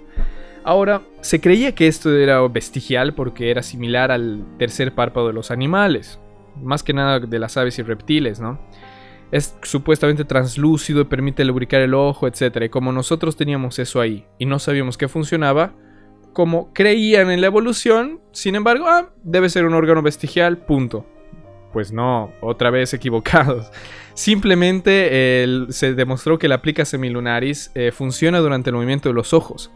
[0.66, 5.52] Ahora, se creía que esto era vestigial porque era similar al tercer párpado de los
[5.52, 6.18] animales,
[6.60, 8.58] más que nada de las aves y reptiles, ¿no?
[9.30, 12.64] Es supuestamente translúcido y permite lubricar el ojo, etc.
[12.64, 15.72] Y como nosotros teníamos eso ahí y no sabíamos que funcionaba,
[16.32, 21.06] como creían en la evolución, sin embargo, ah, debe ser un órgano vestigial, punto.
[21.72, 23.70] Pues no, otra vez equivocados.
[24.14, 29.70] Simplemente se demostró que la plica semilunaris eh, funciona durante el movimiento de los ojos.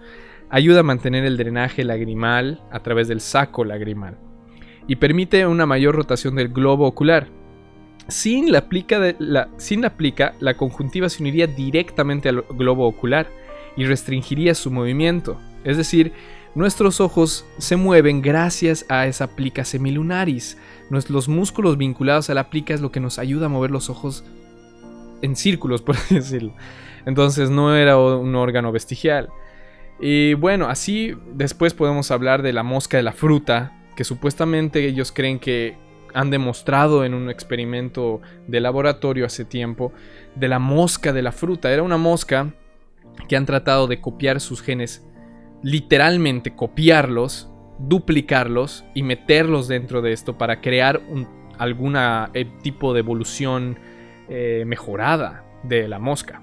[0.51, 4.19] Ayuda a mantener el drenaje lagrimal a través del saco lagrimal
[4.87, 7.29] y permite una mayor rotación del globo ocular.
[8.09, 9.95] Sin la, plica la, sin la
[10.41, 13.29] la conjuntiva se uniría directamente al globo ocular
[13.77, 15.39] y restringiría su movimiento.
[15.63, 16.13] Es decir,
[16.57, 20.59] nuestros ojos se mueven gracias a esa plica semilunaris.
[21.09, 24.25] Los músculos vinculados a la plica es lo que nos ayuda a mover los ojos
[25.23, 26.53] en círculos, por decirlo.
[27.07, 29.29] Entonces no era un órgano vestigial.
[30.01, 35.13] Y bueno, así después podemos hablar de la mosca de la fruta, que supuestamente ellos
[35.13, 35.77] creen que
[36.15, 39.93] han demostrado en un experimento de laboratorio hace tiempo
[40.35, 41.71] de la mosca de la fruta.
[41.71, 42.53] Era una mosca
[43.29, 45.07] que han tratado de copiar sus genes,
[45.63, 51.01] literalmente copiarlos, duplicarlos y meterlos dentro de esto para crear
[51.59, 53.79] algún eh, tipo de evolución
[54.29, 56.43] eh, mejorada de la mosca.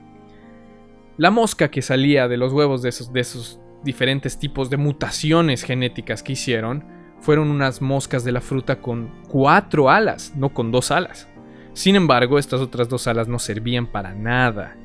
[1.18, 5.64] La mosca que salía de los huevos de esos, de esos diferentes tipos de mutaciones
[5.64, 6.84] genéticas que hicieron,
[7.20, 11.28] fueron unas moscas de la fruta con cuatro alas, no con dos alas.
[11.74, 14.76] Sin embargo, estas otras dos alas no servían para nada.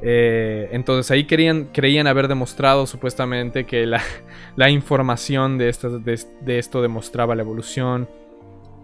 [0.00, 4.00] Eh, entonces ahí creían haber demostrado supuestamente que la,
[4.70, 5.74] información de,
[6.44, 8.08] de, esto demostraba la evolución,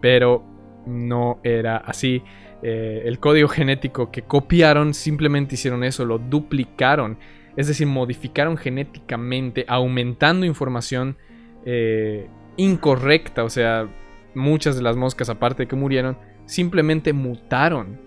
[0.01, 0.45] pero
[0.87, 2.23] no era así.
[2.67, 7.19] Eh, el código genético que copiaron simplemente hicieron eso, lo duplicaron,
[7.57, 11.19] es decir, modificaron genéticamente, aumentando información
[11.67, 13.87] eh, incorrecta, o sea,
[14.35, 18.01] muchas de las moscas, aparte de que murieron, simplemente mutaron.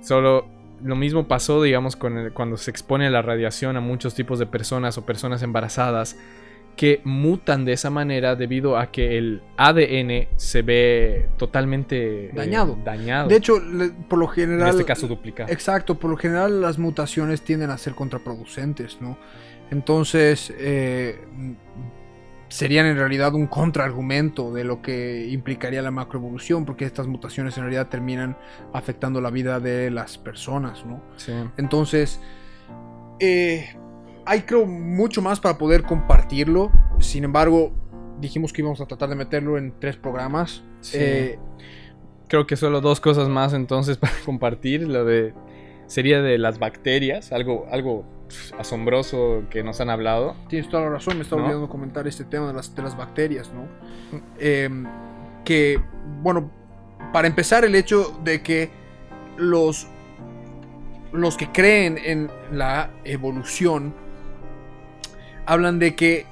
[0.00, 0.46] Solo
[0.84, 4.38] lo mismo pasó, digamos, con el- cuando se expone a la radiación a muchos tipos
[4.38, 6.18] de personas o personas embarazadas
[6.76, 12.76] que mutan de esa manera debido a que el ADN se ve totalmente eh, Dañado.
[12.84, 13.28] dañado.
[13.28, 14.62] De hecho, le- por lo general...
[14.68, 15.50] en este caso duplicado.
[15.50, 19.16] Exacto, por lo general las mutaciones tienden a ser contraproducentes, ¿no?
[19.70, 21.18] Entonces, eh,
[22.48, 27.64] serían en realidad un contraargumento de lo que implicaría la macroevolución, porque estas mutaciones en
[27.64, 28.36] realidad terminan
[28.72, 31.02] afectando la vida de las personas, ¿no?
[31.16, 31.32] Sí.
[31.56, 32.20] Entonces,
[33.18, 33.74] eh,
[34.26, 36.70] hay creo mucho más para poder compartirlo.
[36.98, 37.72] Sin embargo,
[38.20, 40.64] dijimos que íbamos a tratar de meterlo en tres programas.
[40.80, 40.98] Sí.
[41.00, 41.38] Eh,
[42.28, 44.86] Creo que solo dos cosas más entonces para compartir.
[44.86, 45.32] Lo de
[45.86, 48.04] sería de las bacterias, algo, algo
[48.58, 50.34] asombroso que nos han hablado.
[50.48, 51.46] Tienes toda la razón, me estaba ¿No?
[51.46, 53.68] olvidando comentar este tema de las, de las bacterias, ¿no?
[54.38, 54.84] Em,
[55.44, 55.80] que,
[56.22, 56.50] bueno,
[57.12, 58.70] para empezar, el hecho de que
[59.36, 59.86] los,
[61.12, 63.94] los que creen en la evolución
[65.46, 66.26] hablan de que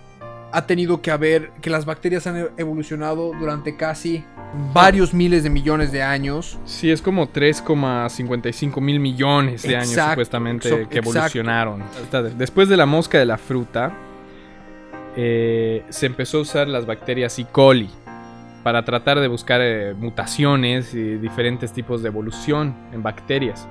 [0.52, 4.24] ha tenido que haber, que las bacterias han evolucionado durante casi
[4.72, 6.58] varios miles de millones de años.
[6.64, 11.82] Sí, es como 3,55 mil millones de años supuestamente so- que evolucionaron.
[12.38, 13.92] Después de la mosca de la fruta,
[15.16, 17.46] eh, se empezó a usar las bacterias E.
[17.50, 17.90] coli
[18.62, 23.66] para tratar de buscar eh, mutaciones y diferentes tipos de evolución en bacterias.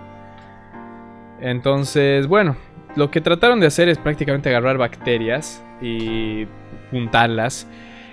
[1.40, 2.56] Entonces, bueno,
[2.96, 6.48] lo que trataron de hacer es prácticamente agarrar bacterias y
[6.92, 7.68] juntarlas,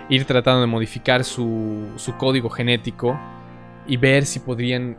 [0.08, 3.18] ir tratando de modificar su, su código genético
[3.86, 4.96] y ver si podrían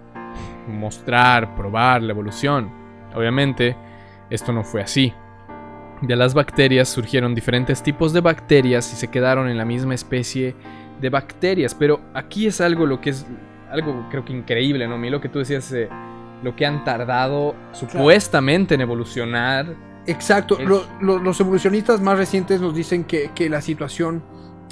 [0.67, 2.71] mostrar, probar la evolución.
[3.15, 3.75] Obviamente,
[4.29, 5.13] esto no fue así.
[6.01, 10.55] De las bacterias surgieron diferentes tipos de bacterias y se quedaron en la misma especie
[10.99, 11.75] de bacterias.
[11.75, 13.25] Pero aquí es algo lo que es
[13.69, 14.97] algo creo que increíble, ¿no?
[14.97, 15.89] Mira lo que tú decías, eh,
[16.44, 19.76] lo que han tardado supuestamente en evolucionar.
[20.08, 24.24] Exacto, Es- lo- lo- los evolucionistas más recientes nos dicen que, que la situación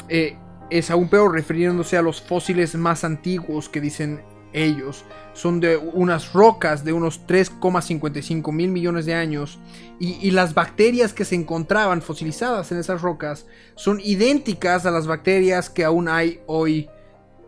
[0.07, 0.37] eh,
[0.71, 4.21] es aún peor refiriéndose a los fósiles más antiguos que dicen
[4.53, 5.05] ellos.
[5.33, 9.59] Son de unas rocas de unos 3,55 mil millones de años
[9.99, 13.45] y, y las bacterias que se encontraban fosilizadas en esas rocas
[13.75, 16.89] son idénticas a las bacterias que aún hay hoy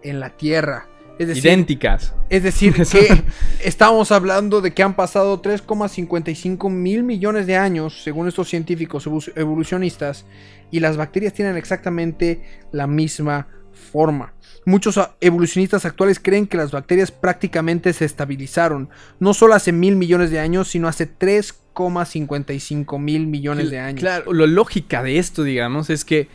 [0.04, 0.88] en la Tierra.
[1.22, 2.14] Es decir, idénticas.
[2.30, 3.24] es decir, que
[3.64, 10.26] estamos hablando de que han pasado 3,55 mil millones de años, según estos científicos evolucionistas,
[10.72, 13.48] y las bacterias tienen exactamente la misma
[13.92, 14.34] forma.
[14.66, 19.96] Muchos a- evolucionistas actuales creen que las bacterias prácticamente se estabilizaron, no solo hace mil
[19.96, 24.00] millones de años, sino hace 3,55 mil millones de años.
[24.02, 26.28] Claro, la lógica de esto, digamos, es que,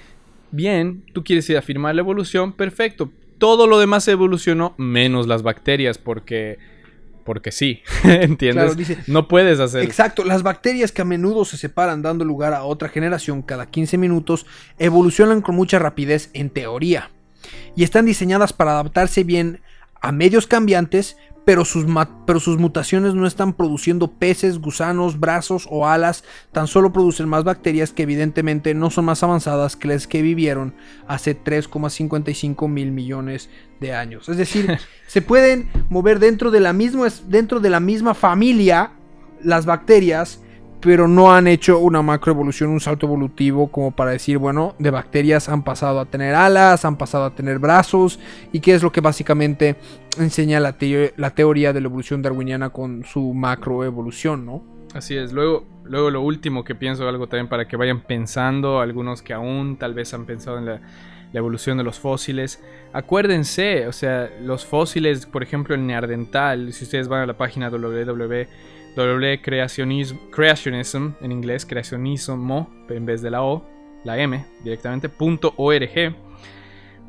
[0.50, 3.10] bien, tú quieres ir a afirmar la evolución, perfecto.
[3.38, 6.58] Todo lo demás evolucionó, menos las bacterias, porque.
[7.24, 8.64] Porque sí, ¿entiendes?
[8.64, 9.82] Claro, dice- no puedes hacer.
[9.82, 13.98] Exacto, las bacterias que a menudo se separan dando lugar a otra generación cada 15
[13.98, 14.46] minutos
[14.78, 17.10] evolucionan con mucha rapidez en teoría
[17.74, 19.60] y están diseñadas para adaptarse bien
[20.00, 21.16] a medios cambiantes,
[21.46, 21.86] pero sus,
[22.26, 27.44] pero sus mutaciones no están produciendo peces, gusanos, brazos o alas, tan solo producen más
[27.44, 30.74] bacterias que evidentemente no son más avanzadas que las que vivieron
[31.06, 34.28] hace 3,55 mil millones de años.
[34.28, 34.76] Es decir,
[35.06, 38.90] se pueden mover dentro de la misma, dentro de la misma familia
[39.40, 40.40] las bacterias,
[40.86, 45.48] pero no han hecho una macroevolución, un salto evolutivo como para decir, bueno, de bacterias
[45.48, 48.20] han pasado a tener alas, han pasado a tener brazos,
[48.52, 49.74] y qué es lo que básicamente
[50.16, 54.62] enseña la, teo- la teoría de la evolución darwiniana con su macroevolución, ¿no?
[54.94, 55.32] Así es.
[55.32, 59.78] Luego, luego lo último que pienso, algo también para que vayan pensando, algunos que aún
[59.78, 60.80] tal vez han pensado en la,
[61.32, 62.62] evolución de los fósiles.
[62.94, 67.68] Acuérdense, o sea, los fósiles, por ejemplo, el neandertal, si ustedes van a la página
[67.68, 68.46] www
[68.96, 73.64] www.creacionism creationism, en inglés, creacionismo, en vez de la O,
[74.04, 75.10] la M, directamente,
[75.56, 76.16] .org,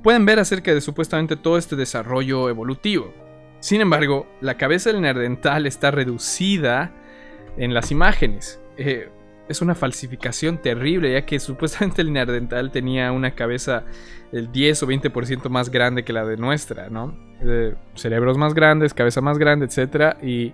[0.04, 3.14] pueden ver acerca de supuestamente todo este desarrollo evolutivo.
[3.60, 6.92] Sin embargo, la cabeza del neandertal está reducida
[7.58, 8.60] en las imágenes.
[8.78, 9.10] Eh,
[9.50, 13.84] es una falsificación terrible, ya que supuestamente el neandertal tenía una cabeza
[14.32, 17.18] el 10 o 20% más grande que la de nuestra, ¿no?
[17.42, 20.18] Eh, cerebros más grandes, cabeza más grande, etc.
[20.22, 20.54] Y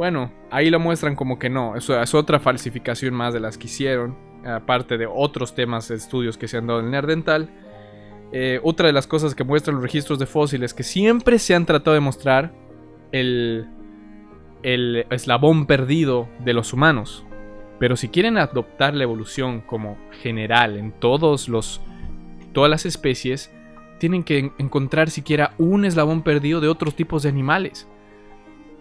[0.00, 3.66] bueno, ahí lo muestran como que no, eso es otra falsificación más de las que
[3.66, 7.50] hicieron, aparte de otros temas estudios que se han dado en el neandertal.
[8.32, 11.66] Eh, otra de las cosas que muestran los registros de fósiles que siempre se han
[11.66, 12.50] tratado de mostrar
[13.12, 13.66] el,
[14.62, 17.26] el eslabón perdido de los humanos.
[17.78, 21.82] Pero si quieren adoptar la evolución como general en todos los,
[22.54, 23.52] todas las especies,
[23.98, 27.86] tienen que en- encontrar siquiera un eslabón perdido de otros tipos de animales.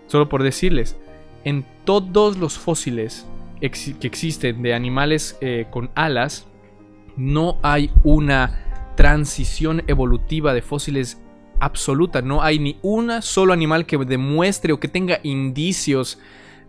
[0.07, 0.97] solo por decirles,
[1.43, 3.25] en todos los fósiles
[3.59, 6.47] que existen de animales eh, con alas,
[7.17, 11.21] no hay una transición evolutiva de fósiles
[11.59, 12.21] absoluta.
[12.21, 16.19] No hay ni un solo animal que demuestre o que tenga indicios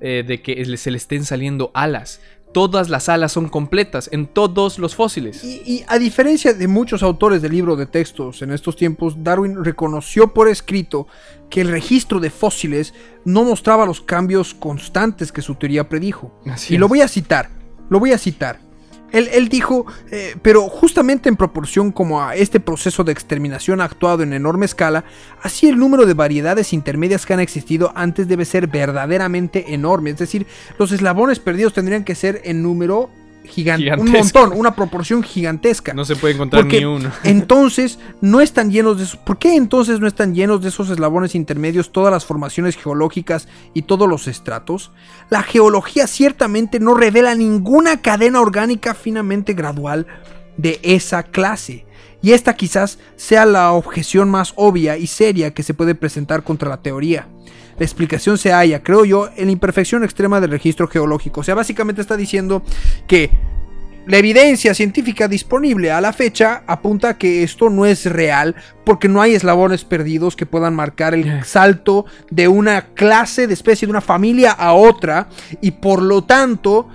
[0.00, 2.20] eh, de que se le estén saliendo alas.
[2.52, 5.44] Todas las alas son completas en todos los fósiles.
[5.44, 9.64] Y, y a diferencia de muchos autores del libro de textos en estos tiempos, Darwin
[9.64, 11.06] reconoció por escrito
[11.48, 12.94] que el registro de fósiles
[13.24, 16.32] no mostraba los cambios constantes que su teoría predijo.
[16.46, 17.50] Así y lo voy a citar,
[17.88, 18.69] lo voy a citar.
[19.12, 23.84] Él, él dijo, eh, pero justamente en proporción como a este proceso de exterminación ha
[23.84, 25.04] actuado en enorme escala,
[25.42, 30.10] así el número de variedades intermedias que han existido antes debe ser verdaderamente enorme.
[30.10, 30.46] Es decir,
[30.78, 33.10] los eslabones perdidos tendrían que ser en número
[33.44, 35.92] gigante, un montón, una proporción gigantesca.
[35.94, 37.10] No se puede encontrar Porque ni uno.
[37.24, 39.18] entonces no están llenos de.
[39.18, 43.82] ¿Por qué entonces no están llenos de esos eslabones intermedios todas las formaciones geológicas y
[43.82, 44.92] todos los estratos?
[45.28, 50.06] La geología ciertamente no revela ninguna cadena orgánica finamente gradual
[50.56, 51.86] de esa clase.
[52.22, 56.68] Y esta quizás sea la objeción más obvia y seria que se puede presentar contra
[56.68, 57.28] la teoría.
[57.80, 61.40] La explicación se halla, creo yo, en la imperfección extrema del registro geológico.
[61.40, 62.62] O sea, básicamente está diciendo
[63.06, 63.30] que
[64.06, 68.54] la evidencia científica disponible a la fecha apunta a que esto no es real
[68.84, 73.86] porque no hay eslabones perdidos que puedan marcar el salto de una clase de especie,
[73.86, 75.30] de una familia a otra
[75.62, 76.86] y por lo tanto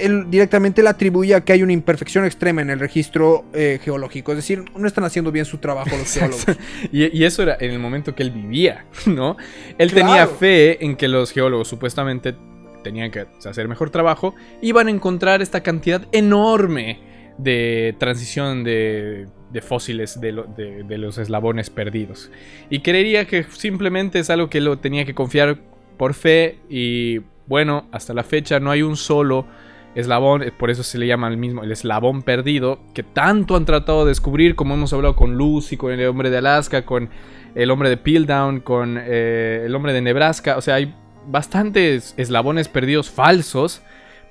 [0.00, 4.32] él directamente le atribuye a que hay una imperfección extrema en el registro eh, geológico.
[4.32, 6.44] Es decir, no están haciendo bien su trabajo los geólogos.
[6.92, 9.36] Y, y eso era en el momento que él vivía, ¿no?
[9.78, 10.06] Él Claro.
[10.08, 12.34] tenía fe en que los geólogos supuestamente
[12.82, 17.00] tenían que hacer mejor trabajo, iban a encontrar esta cantidad enorme
[17.38, 22.30] de transición de, de fósiles de, lo- de- de los eslabones perdidos.
[22.70, 25.58] Y creería que simplemente es algo que lo tenía que confiar
[25.96, 29.46] por fe y bueno, hasta la fecha no hay un solo
[29.94, 33.64] eslabón, eh, por eso se le llama el mismo el eslabón perdido, que tanto han
[33.64, 37.10] tratado de descubrir, como hemos hablado con Lucy, con el hombre de Alaska, con
[37.54, 40.94] el hombre de Piltdown, con eh, el hombre de Nebraska, o sea, hay
[41.26, 43.82] bastantes eslabones perdidos falsos,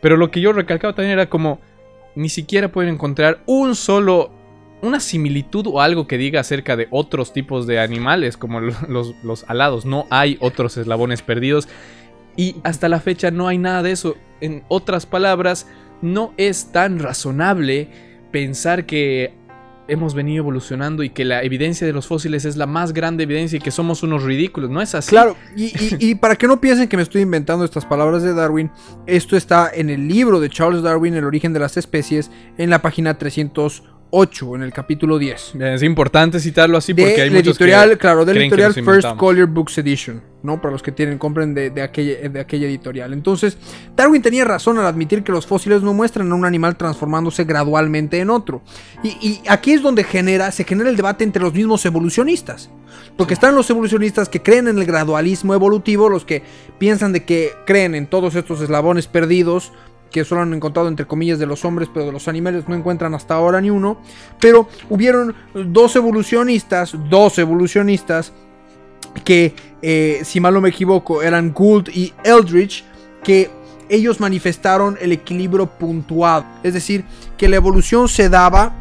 [0.01, 1.59] pero lo que yo recalcaba también era como
[2.15, 4.31] ni siquiera pueden encontrar un solo
[4.79, 9.15] una similitud o algo que diga acerca de otros tipos de animales como lo- los,
[9.23, 9.85] los alados.
[9.85, 11.67] No hay otros eslabones perdidos
[12.37, 14.15] y hasta la fecha no hay nada de eso.
[14.39, 15.67] En otras palabras,
[16.01, 17.89] no es tan razonable
[18.31, 19.33] pensar que
[19.89, 23.57] hemos venido evolucionando y que la evidencia de los fósiles es la más grande evidencia
[23.57, 24.69] y que somos unos ridículos.
[24.69, 25.09] No es así.
[25.11, 28.69] Claro, y, y- para que no piensen que me estoy inventando estas palabras de Darwin,
[29.05, 32.81] esto está en el libro de Charles Darwin, El origen de las especies, en la
[32.81, 33.17] página
[34.11, 35.55] 308, en el capítulo 10.
[35.55, 38.73] Es importante citarlo así de porque hay la muchos editorial, que claro, de que editorial
[38.73, 39.19] First inventamos.
[39.19, 40.61] Collier Books Edition, ¿no?
[40.61, 43.13] Para los que tienen, compren de, de aquella, de aquella editorial.
[43.13, 43.57] Entonces,
[43.95, 48.19] Darwin tenía razón al admitir que los fósiles no muestran a un animal transformándose gradualmente
[48.19, 48.61] en otro.
[49.03, 52.69] Y, y aquí es donde genera, se genera el debate entre los mismos evolucionistas.
[53.17, 56.43] Porque están los evolucionistas que creen en el gradualismo evolutivo, los que
[56.77, 59.71] piensan de que creen en todos estos eslabones perdidos,
[60.11, 63.13] que solo han encontrado entre comillas de los hombres, pero de los animales no encuentran
[63.13, 63.97] hasta ahora ni uno.
[64.39, 68.33] Pero hubieron dos evolucionistas, dos evolucionistas,
[69.23, 72.83] que eh, si mal no me equivoco eran Gould y Eldridge,
[73.23, 73.49] que
[73.89, 76.45] ellos manifestaron el equilibrio puntuado.
[76.63, 77.05] Es decir,
[77.37, 78.73] que la evolución se daba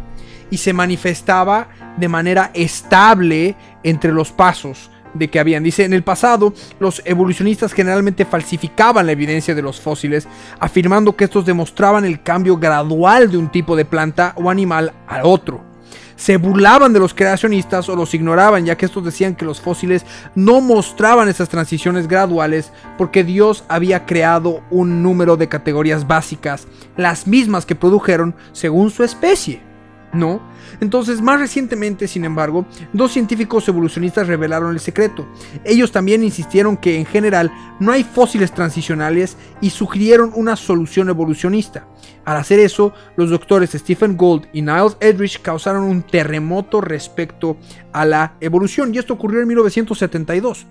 [0.51, 5.63] y se manifestaba de manera estable entre los pasos de que habían.
[5.63, 11.25] Dice, en el pasado los evolucionistas generalmente falsificaban la evidencia de los fósiles, afirmando que
[11.25, 15.61] estos demostraban el cambio gradual de un tipo de planta o animal al otro.
[16.17, 20.07] Se burlaban de los creacionistas o los ignoraban, ya que estos decían que los fósiles
[20.35, 27.27] no mostraban esas transiciones graduales porque Dios había creado un número de categorías básicas, las
[27.27, 29.61] mismas que produjeron según su especie.
[30.13, 30.41] ¿No?
[30.81, 35.27] Entonces, más recientemente, sin embargo, dos científicos evolucionistas revelaron el secreto.
[35.65, 41.87] Ellos también insistieron que en general no hay fósiles transicionales y sugirieron una solución evolucionista.
[42.25, 47.57] Al hacer eso, los doctores Stephen Gould y Niles Edrich causaron un terremoto respecto
[47.93, 50.67] a la evolución, y esto ocurrió en 1972.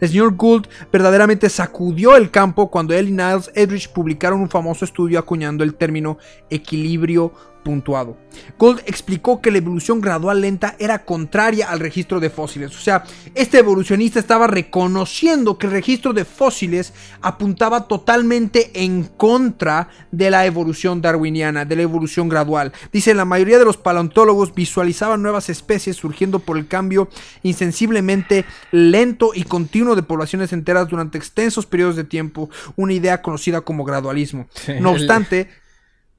[0.00, 4.84] El señor Gould verdaderamente sacudió el campo cuando él y Niles Edrich publicaron un famoso
[4.84, 6.18] estudio acuñando el término
[6.48, 7.32] equilibrio
[7.62, 8.16] puntuado.
[8.58, 12.76] Gould explicó que la evolución gradual lenta era contraria al registro de fósiles.
[12.76, 13.04] O sea,
[13.34, 20.46] este evolucionista estaba reconociendo que el registro de fósiles apuntaba totalmente en contra de la
[20.46, 22.72] evolución darwiniana, de la evolución gradual.
[22.92, 27.08] Dice, la mayoría de los paleontólogos visualizaban nuevas especies surgiendo por el cambio
[27.42, 33.60] insensiblemente lento y continuo de poblaciones enteras durante extensos periodos de tiempo, una idea conocida
[33.62, 34.46] como gradualismo.
[34.80, 35.48] No obstante,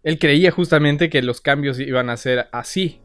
[0.03, 3.01] Él creía justamente que los cambios iban a ser así.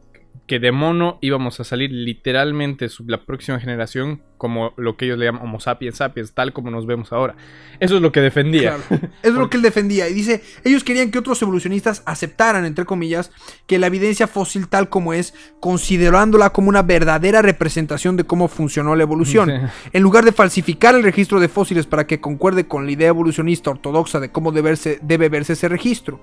[0.47, 5.25] Que de mono íbamos a salir literalmente la próxima generación como lo que ellos le
[5.25, 7.35] llaman Homo sapiens sapiens, tal como nos vemos ahora.
[7.79, 8.75] Eso es lo que defendía.
[8.75, 9.01] Claro.
[9.21, 10.07] Eso es lo que él defendía.
[10.09, 13.31] Y dice, ellos querían que otros evolucionistas aceptaran, entre comillas,
[13.65, 18.95] que la evidencia fósil tal como es, considerándola como una verdadera representación de cómo funcionó
[18.95, 19.49] la evolución.
[19.49, 19.89] Sí.
[19.93, 23.69] En lugar de falsificar el registro de fósiles para que concuerde con la idea evolucionista
[23.71, 26.19] ortodoxa de cómo debe verse, debe verse ese registro.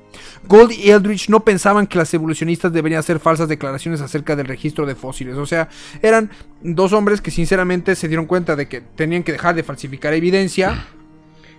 [0.47, 4.87] Gold y Eldridge no pensaban que las evolucionistas deberían hacer falsas declaraciones acerca del registro
[4.87, 5.37] de fósiles.
[5.37, 5.69] O sea,
[6.03, 6.31] eran
[6.63, 10.87] dos hombres que sinceramente se dieron cuenta de que tenían que dejar de falsificar evidencia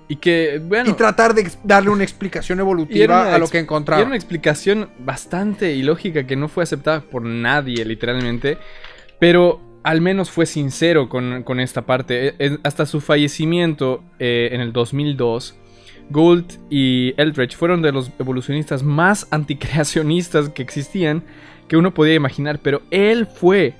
[0.08, 3.60] Y que, bueno, y tratar de darle una explicación evolutiva una a lo que y
[3.60, 4.08] era encontraron.
[4.08, 8.58] una explicación bastante ilógica que no fue aceptada por nadie, literalmente.
[9.20, 12.28] Pero al menos fue sincero con, con esta parte.
[12.28, 15.56] Eh, eh, hasta su fallecimiento eh, en el 2002,
[16.10, 21.24] Gould y Eldridge fueron de los evolucionistas más anticreacionistas que existían
[21.68, 22.60] que uno podía imaginar.
[22.62, 23.74] Pero él fue.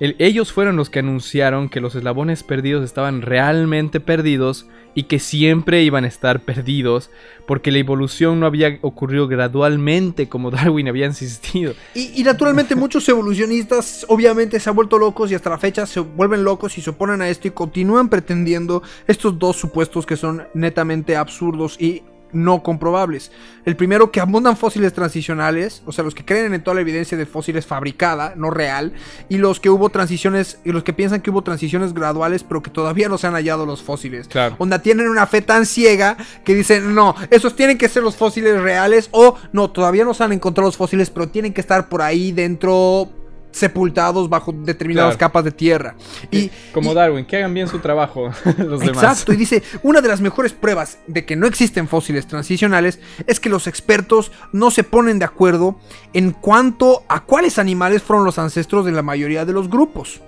[0.00, 5.18] El- ellos fueron los que anunciaron que los eslabones perdidos estaban realmente perdidos y que
[5.18, 7.10] siempre iban a estar perdidos
[7.46, 11.74] porque la evolución no había ocurrido gradualmente como Darwin había insistido.
[11.94, 16.00] Y, y naturalmente muchos evolucionistas obviamente se han vuelto locos y hasta la fecha se
[16.00, 20.44] vuelven locos y se oponen a esto y continúan pretendiendo estos dos supuestos que son
[20.54, 22.02] netamente absurdos y
[22.36, 23.32] no comprobables.
[23.64, 27.18] El primero que abundan fósiles transicionales, o sea, los que creen en toda la evidencia
[27.18, 28.92] de fósiles fabricada, no real,
[29.28, 32.70] y los que hubo transiciones, y los que piensan que hubo transiciones graduales, pero que
[32.70, 34.28] todavía no se han hallado los fósiles.
[34.28, 34.56] Claro.
[34.58, 38.60] Onda tienen una fe tan ciega que dicen, no, esos tienen que ser los fósiles
[38.60, 42.02] reales, o no, todavía no se han encontrado los fósiles, pero tienen que estar por
[42.02, 43.10] ahí dentro
[43.56, 45.30] sepultados bajo determinadas Claro.
[45.32, 45.94] capas de tierra.
[46.30, 48.88] Y, Como y- Darwin, que hagan bien su trabajo los demás.
[49.02, 53.40] Exacto, y dice, una de las mejores pruebas de que no existen fósiles transicionales es
[53.40, 55.78] que los expertos no se ponen de acuerdo
[56.12, 60.20] en cuanto a cuáles animales fueron los ancestros de la mayoría de los grupos.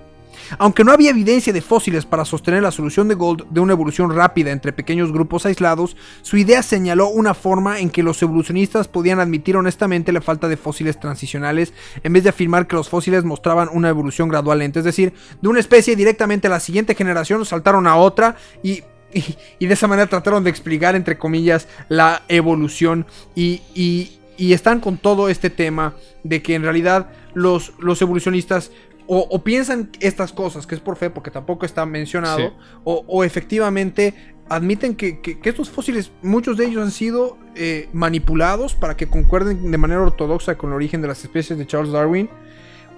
[0.57, 4.13] Aunque no había evidencia de fósiles para sostener la solución de Gold de una evolución
[4.13, 9.19] rápida entre pequeños grupos aislados, su idea señaló una forma en que los evolucionistas podían
[9.19, 11.73] admitir honestamente la falta de fósiles transicionales
[12.03, 15.59] en vez de afirmar que los fósiles mostraban una evolución gradual es decir, de una
[15.59, 19.23] especie directamente a la siguiente generación saltaron a otra y y,
[19.57, 23.07] y de esa manera trataron de explicar, entre comillas, la evolución.
[23.35, 28.71] Y, y- y están con todo este tema de que en realidad los, los evolucionistas
[29.09, 32.53] o, o piensan estas cosas, que es por fe, porque tampoco está mencionado, Sí.
[32.83, 34.13] o, o efectivamente
[34.47, 39.07] admiten que, que- que estos fósiles, muchos de ellos han sido eh, manipulados para que
[39.07, 42.29] concuerden de manera ortodoxa con el origen de las especies de Charles Darwin,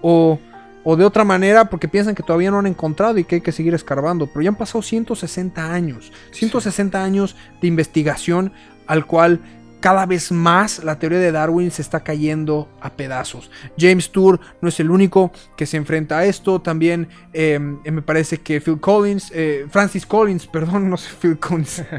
[0.01, 0.39] o,
[0.83, 3.51] o de otra manera porque piensan que todavía no han encontrado y que hay que
[3.51, 4.27] seguir escarbando.
[4.27, 8.51] Pero ya han pasado 160 años, 160 años de investigación
[8.87, 9.39] al cual
[9.81, 13.51] cada vez más la teoría de Darwin se está cayendo a pedazos.
[13.77, 16.61] James Tour no es el único que se enfrenta a esto.
[16.61, 21.83] También eh, me parece que Phil Collins, eh, Francis Collins, perdón, no sé Phil Collins.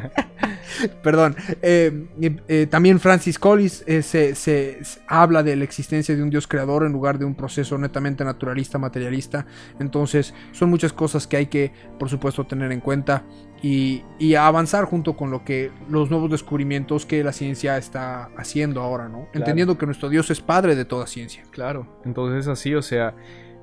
[1.03, 1.37] Perdón.
[1.63, 2.07] eh,
[2.49, 6.47] eh, también Francis Collins eh, se, se- se habla de la existencia de un Dios
[6.47, 9.47] creador en lugar de un proceso netamente naturalista, materialista.
[9.81, 13.25] Entonces son muchas cosas que hay que, por supuesto, tener en cuenta
[13.63, 18.81] y, y avanzar junto con lo que los nuevos descubrimientos que la ciencia está haciendo
[18.81, 19.29] ahora, ¿no?
[19.35, 21.45] Entendiendo que nuestro Dios es padre de toda ciencia.
[21.51, 23.15] Claro, entonces así, o sea,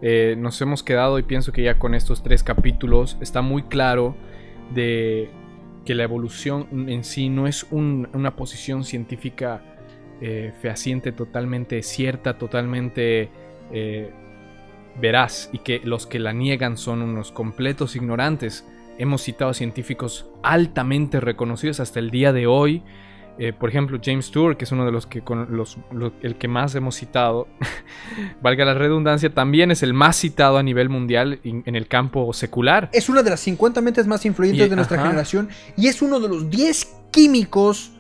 [0.02, 4.16] eh, nos hemos quedado y pienso que ya con estos tres capítulos está muy claro
[4.74, 5.30] de
[5.86, 9.64] que la evolución en sí no es un- una posición científica
[10.22, 13.30] eh, fehaciente, totalmente cierta, totalmente
[13.72, 14.12] eh,
[15.00, 18.68] veraz y que los que la niegan son unos completos ignorantes.
[18.98, 22.84] Hemos citado científicos altamente reconocidos hasta el día de hoy.
[23.42, 26.36] Eh, por ejemplo, James Tour, que es uno de los que con los, lo- el
[26.36, 27.48] que más hemos citado,
[28.42, 32.34] valga la redundancia, también es el más citado a nivel mundial en, en el campo
[32.34, 32.90] secular.
[32.92, 35.08] Es una de las 50 mentes más influyentes Y- de nuestra ajá.
[35.08, 35.48] generación
[35.78, 37.92] y es uno de los 10 químicos,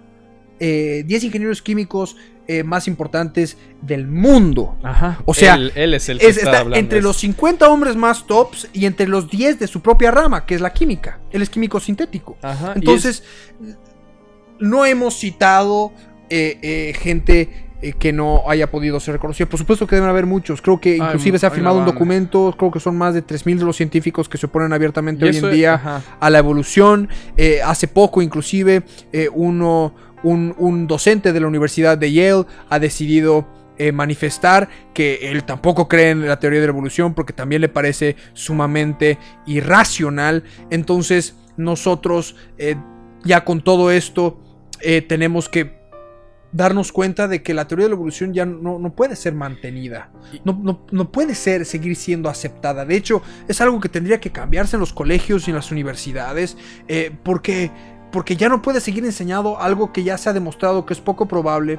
[0.59, 2.17] eh, 10 ingenieros químicos
[2.49, 4.75] eh, más importantes del mundo.
[4.83, 5.21] Ajá.
[5.25, 7.27] O sea, él, él es el que Es- está, entre los esto.
[7.27, 10.73] 50 hombres más tops y entre los 10 de su propia rama, que es la
[10.73, 11.19] química.
[11.31, 12.37] Él es químico sintético.
[12.41, 13.23] Ajá, Entonces,
[14.59, 15.91] no hemos citado
[16.29, 19.47] eh, eh, gente eh, que no haya podido ser reconocida.
[19.47, 20.61] Por supuesto que deben haber muchos.
[20.61, 22.53] Creo que inclusive se ha firmado un documento.
[22.57, 25.49] Creo que son más de 3.000 de los científicos que se oponen abiertamente hoy en
[25.49, 27.07] día a la evolución.
[27.37, 28.83] Eh, hace poco, inclusive,
[29.13, 35.31] eh, uno, un, un docente de la Universidad de Yale ha decidido eh, manifestar que
[35.31, 40.43] él tampoco cree en la teoría de la evolución porque también le parece sumamente irracional.
[40.69, 42.35] Entonces nosotros
[43.23, 44.37] ya con todo esto
[44.81, 45.77] eh, tenemos que
[46.51, 50.09] darnos cuenta de que la teoría de la evolución ya no, no puede ser mantenida,
[50.45, 52.85] no, no- no puede ser, seguir siendo aceptada.
[52.85, 56.57] De hecho, es algo que tendría que cambiarse en los colegios y en las universidades,
[56.87, 57.69] eh, porque,
[58.11, 61.27] porque ya no puede seguir enseñado algo que ya se ha demostrado que es poco
[61.27, 61.77] probable,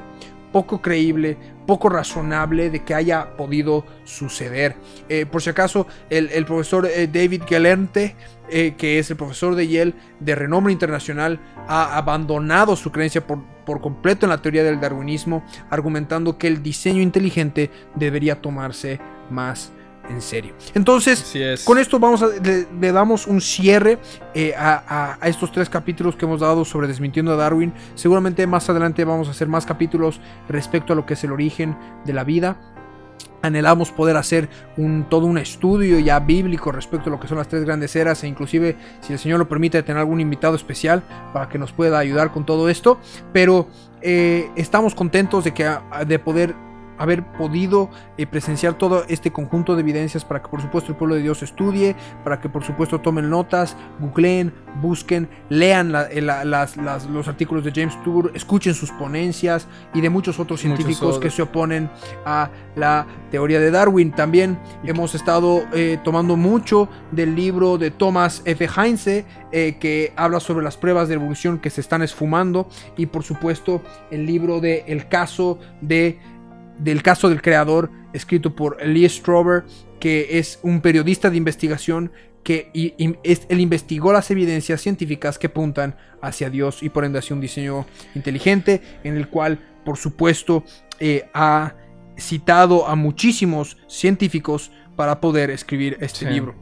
[0.51, 4.75] poco creíble, poco razonable de que haya podido suceder.
[5.09, 8.15] Eh, por si acaso, el, profesor eh, David Gelernte,
[8.49, 13.43] eh, que es el profesor de Yale de renombre internacional, ha abandonado su creencia por,
[13.65, 18.99] por completo en la teoría del darwinismo, argumentando que el diseño inteligente debería tomarse
[19.29, 19.71] más
[20.11, 20.53] en serio.
[20.73, 21.63] Entonces, es.
[21.63, 23.97] con esto vamos a, le, le damos un cierre
[24.33, 27.73] eh, a, a- a estos tres capítulos que hemos dado sobre desmintiendo a Darwin.
[27.95, 30.19] Seguramente más adelante vamos a hacer más capítulos
[30.49, 32.57] respecto a lo que es el origen de la vida.
[33.43, 37.47] Anhelamos poder hacer un, todo un estudio ya bíblico respecto a lo que son las
[37.47, 41.01] tres grandes eras e inclusive, si el Señor lo permite, tener algún invitado especial
[41.33, 42.99] para que nos pueda ayudar con todo esto.
[43.33, 43.67] Pero
[44.03, 45.67] eh, estamos contentos de, que,
[46.05, 46.53] de poder
[47.01, 51.15] haber podido eh, presenciar todo este conjunto de evidencias para que por supuesto el pueblo
[51.15, 56.45] de Dios estudie, para que por supuesto tomen notas, googleen, busquen, lean la- eh, la-
[56.45, 60.77] las- las- los artículos de James Tour, escuchen sus ponencias y de muchos otros Muchos
[60.77, 61.19] científicos otros.
[61.23, 61.89] que se oponen
[62.25, 64.11] a la teoría de Darwin.
[64.11, 68.67] También hemos estado eh, tomando mucho del libro de Thomas F.
[68.77, 73.23] Heinze, eh, que habla sobre las pruebas de evolución que se están esfumando, y por
[73.23, 76.19] supuesto el libro de El caso de
[76.83, 79.63] del caso del creador, escrito por Lee Strober,
[79.99, 82.11] que es un periodista de investigación
[82.43, 87.05] que y- y- es- él investigó las evidencias científicas que apuntan hacia Dios y por
[87.05, 87.85] ende hacia un diseño
[88.15, 90.63] inteligente, en el cual, por supuesto,
[90.99, 91.75] eh, ha
[92.17, 96.25] citado a muchísimos científicos para poder escribir este Sí.
[96.25, 96.55] libro.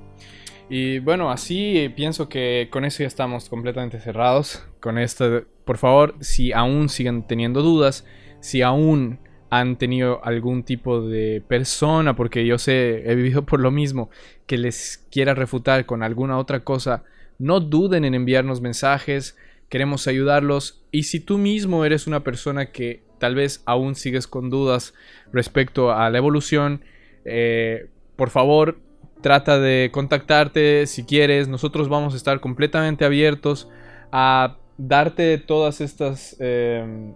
[0.70, 4.64] Y bueno, así eh, pienso que con eso ya estamos completamente cerrados.
[4.80, 8.06] Con esto, por favor, si aún siguen teniendo dudas,
[8.40, 9.20] si aún
[9.50, 14.10] han tenido algún tipo de persona, porque yo sé, he vivido por lo mismo,
[14.46, 17.04] que les quiera refutar con alguna otra cosa,
[17.40, 19.38] no duden en enviarnos mensajes,
[19.70, 20.82] queremos ayudarlos.
[20.92, 24.94] Y si tú mismo eres una persona que tal vez aún sigues con dudas
[25.32, 26.82] respecto a la evolución,
[27.26, 28.78] eh, por favor,
[29.22, 31.48] trata de contactarte si quieres.
[31.48, 33.70] Nosotros vamos a estar completamente abiertos
[34.12, 37.14] a darte todas estas eh,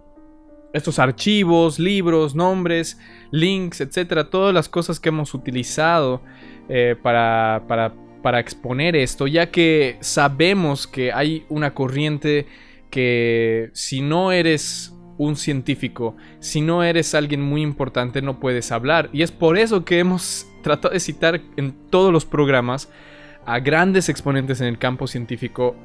[0.74, 2.98] estos archivos, libros, nombres,
[3.30, 6.20] links, etcétera, todas las cosas que hemos utilizado
[6.68, 12.46] eh, para, para, para exponer esto, ya que sabemos que hay una corriente
[12.90, 19.10] que si no eres un científico, si no eres alguien muy importante, no puedes hablar.
[19.12, 22.88] Y es por eso que hemos tratado de citar en todos los programas
[23.46, 25.76] a grandes exponentes en el campo científico,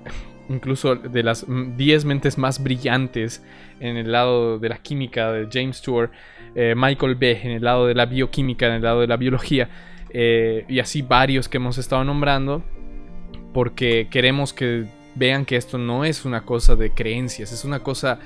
[0.50, 3.44] incluso de las 10 mentes más brillantes
[3.80, 6.12] en el lado de la química de James Tour,
[6.56, 9.70] eh, Michael Behe en el lado de la bioquímica, en el lado de la biología,
[10.12, 12.64] eh, y así varios que hemos estado nombrando,
[13.54, 14.86] porque queremos que
[15.16, 18.20] vean que esto no es una cosa de creencias, es una cosa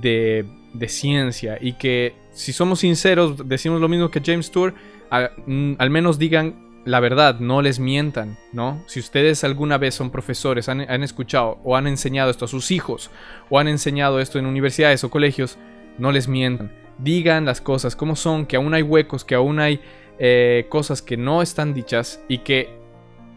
[0.00, 4.74] de, de ciencia, y que si somos sinceros, decimos lo mismo que James Tour,
[5.10, 8.82] a- mm, al menos digan la verdad, no les mientan, ¿no?
[8.86, 13.10] Si ustedes alguna vez son profesores, han, escuchado o han enseñado esto a sus hijos,
[13.48, 15.58] o han enseñado esto en universidades o colegios,
[15.98, 16.72] no les mientan.
[16.98, 19.80] Digan las cosas como son, que aún hay huecos, que aún hay
[20.18, 22.78] eh, cosas que no están dichas y que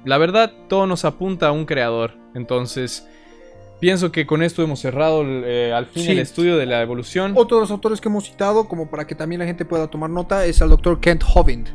[0.04, 2.14] la verdad todo nos apunta a un creador.
[2.36, 3.08] Entonces,
[3.80, 6.12] pienso que con esto hemos cerrado eh, al fin Sí.
[6.12, 7.34] el estudio de la evolución.
[7.36, 10.10] Otro de los autores que hemos citado, como para que también la gente pueda tomar
[10.10, 11.68] nota, es al doctor Kent Hovind,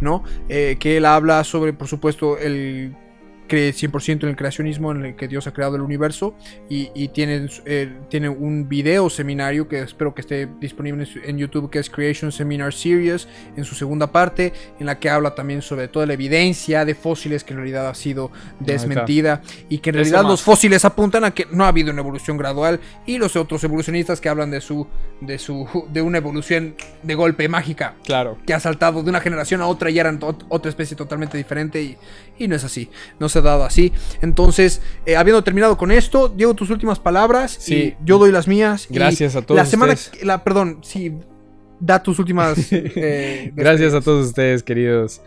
[0.00, 0.22] ¿no?
[0.48, 2.94] Eh, que él habla sobre, por supuesto, el
[3.50, 6.34] cree 100% en el creacionismo en el que Dios ha creado el universo
[6.68, 11.68] y, y tiene, eh, tiene un video seminario que espero que esté disponible en YouTube
[11.68, 15.88] que es Creation Seminar Series en su segunda parte en la que habla también sobre
[15.88, 20.22] toda la evidencia de fósiles que en realidad ha sido desmentida y que en realidad
[20.22, 24.20] los fósiles apuntan a que no ha habido una evolución gradual y los otros evolucionistas
[24.20, 24.86] que hablan de su
[25.20, 28.38] de su de una evolución de golpe mágica Claro.
[28.46, 31.96] que ha saltado de una generación a otra y eran otra especie totalmente diferente y,
[32.38, 33.92] y no es así, no se ha dado así.
[34.22, 37.74] Entonces, eh, habiendo terminado con esto, Diego, tus últimas palabras Sí.
[37.74, 38.86] y yo doy las mías.
[38.90, 40.24] y Gracias a todos La semana, ustedes.
[40.24, 41.12] la, perdón, sí,
[41.78, 42.58] da tus últimas.
[42.72, 45.20] eh, Gracias a todos ustedes, queridos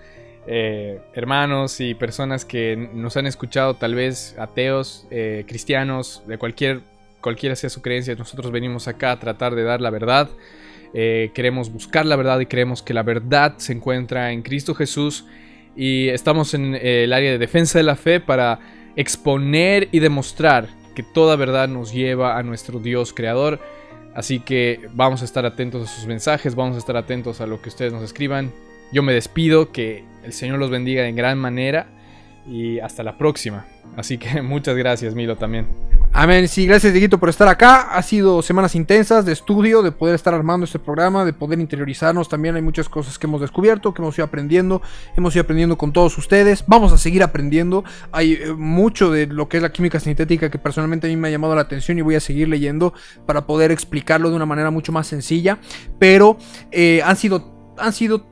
[0.45, 5.06] eh, hermanos y personas que nos han escuchado, tal vez ateos,
[5.48, 6.81] cristianos, de cualquier,
[7.22, 8.14] cualquiera sea su creencia.
[8.15, 10.30] Nosotros venimos acá a tratar de dar la verdad.
[10.94, 15.26] Eh, queremos buscar la verdad y creemos que la verdad se encuentra en Cristo Jesús.
[15.75, 18.59] Y estamos en eh, el área de defensa de la fe para
[18.95, 23.59] exponer y demostrar que toda verdad nos lleva a nuestro Dios creador.
[24.13, 27.61] Así que vamos a estar atentos a sus mensajes, vamos a estar atentos a lo
[27.61, 28.51] que ustedes nos escriban.
[28.91, 31.87] Yo me despido, que el Señor los bendiga en gran manera
[32.47, 33.65] y hasta la próxima.
[33.95, 35.67] Así que muchas gracias, Milo, también.
[36.15, 36.47] Amén.
[36.47, 37.95] Sí, gracias, Dieguito, por estar acá.
[37.95, 42.29] Ha sido semanas intensas de estudio, de poder estar armando este programa, de poder interiorizarnos.
[42.29, 44.83] También hay muchas cosas que hemos descubierto, que hemos ido aprendiendo.
[45.17, 46.65] Hemos ido aprendiendo con todos ustedes.
[46.67, 47.83] Vamos a seguir aprendiendo.
[48.11, 51.29] Hay eh, mucho de lo que es la química sintética que personalmente a mí me
[51.29, 52.93] ha llamado la atención y voy a seguir leyendo
[53.25, 55.57] para poder explicarlo de una manera mucho más sencilla.
[55.97, 56.37] Pero
[56.71, 58.25] eh, han sido han sido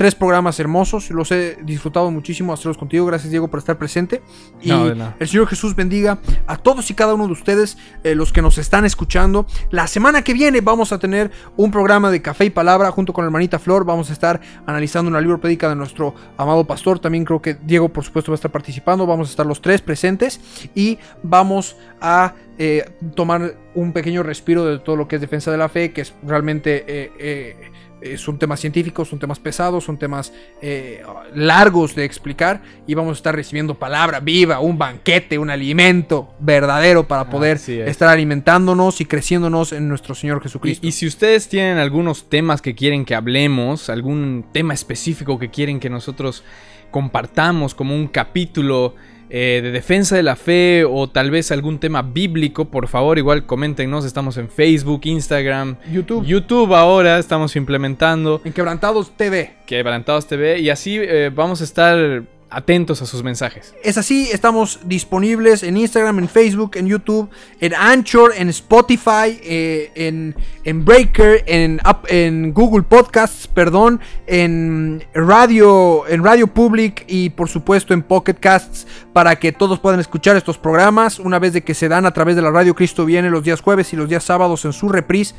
[0.00, 3.04] tres programas hermosos, los he disfrutado muchísimo hacerlos contigo.
[3.04, 4.22] Gracias Diego por estar presente.
[4.62, 4.86] Y No,
[5.18, 6.16] el Señor Jesús bendiga
[6.46, 9.44] a todos y cada uno de ustedes, eh, los que nos están escuchando.
[9.70, 13.24] La semana que viene vamos a tener un programa de Café y Palabra junto con
[13.24, 13.84] la hermanita Flor.
[13.84, 16.98] Vamos a estar analizando una libro prédica de nuestro amado pastor.
[16.98, 19.06] También creo que Diego, por supuesto, va a estar participando.
[19.06, 20.40] Vamos a estar los tres presentes
[20.74, 25.58] y vamos a eh, tomar un pequeño respiro de todo lo que es defensa de
[25.58, 26.86] la fe, que es realmente...
[26.88, 27.70] eh,
[28.02, 30.32] eh, son temas científicos, son temas pesados, son temas
[30.62, 31.02] eh,
[31.34, 37.06] largos de explicar y vamos a estar recibiendo palabra viva, un banquete, un alimento verdadero
[37.06, 37.68] para poder es.
[37.68, 40.86] estar alimentándonos y creciéndonos en nuestro Señor Jesucristo.
[40.86, 45.50] Y, y si ustedes tienen algunos temas que quieren que hablemos, algún tema específico que
[45.50, 46.42] quieren que nosotros
[46.90, 48.94] compartamos como un capítulo
[49.30, 53.46] eh, de defensa de la fe o tal vez algún tema bíblico, por favor igual
[53.46, 59.54] coméntenos, estamos en Facebook, Instagram, YouTube, YouTube ahora estamos implementando en Quebrantados TV.
[59.66, 63.74] Quebrantados TV y así eh, vamos a estar atentos a sus mensajes.
[63.82, 69.90] Es así, estamos disponibles en Instagram, en Facebook, en YouTube, en Anchor, en Spotify, eh,
[69.94, 77.48] en, en Breaker, en, en Google Podcasts, perdón, en Radio, en Radio Public y por
[77.48, 81.74] supuesto en Pocket Casts para que todos puedan escuchar estos programas una vez de que
[81.74, 84.24] se dan a través de la Radio Cristo viene los días jueves y los días
[84.24, 85.34] sábados en su reprise.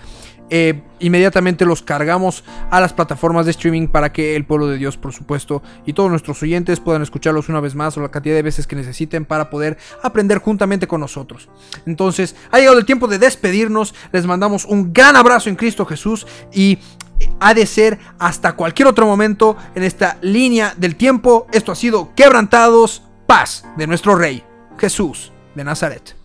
[0.54, 4.98] Eh, inmediatamente los cargamos a las plataformas de streaming para que el pueblo de Dios,
[4.98, 8.42] por supuesto, y todos nuestros oyentes puedan escucharlos una vez más o la cantidad de
[8.42, 11.48] veces que necesiten para poder aprender juntamente con nosotros.
[11.86, 13.96] Entonces, ha llegado el tiempo de despedirnos.
[14.12, 16.80] Les mandamos un gran abrazo en Cristo Jesús y
[17.40, 21.48] ha de ser hasta cualquier otro momento en esta línea del tiempo.
[21.54, 24.44] Esto ha sido Quebrantados, paz de nuestro Rey,
[24.78, 26.21] Jesús de Nazaret.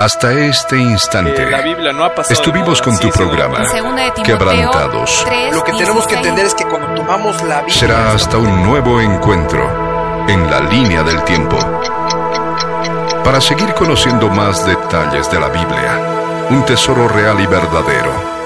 [0.00, 3.64] Hasta este instante Eh, la Biblia no ha pasado de estuvimos con sí, tu programa
[3.64, 5.24] Timoteo Quebrantados.
[5.26, 6.16] 3, Lo que tenemos que 16.
[6.16, 7.78] entender es que cuando tomamos la Biblia...
[7.80, 11.56] Será hasta un nuevo encuentro en la línea del tiempo.
[13.24, 18.37] Para seguir conociendo más detalles de la Biblia, un tesoro real y verdadero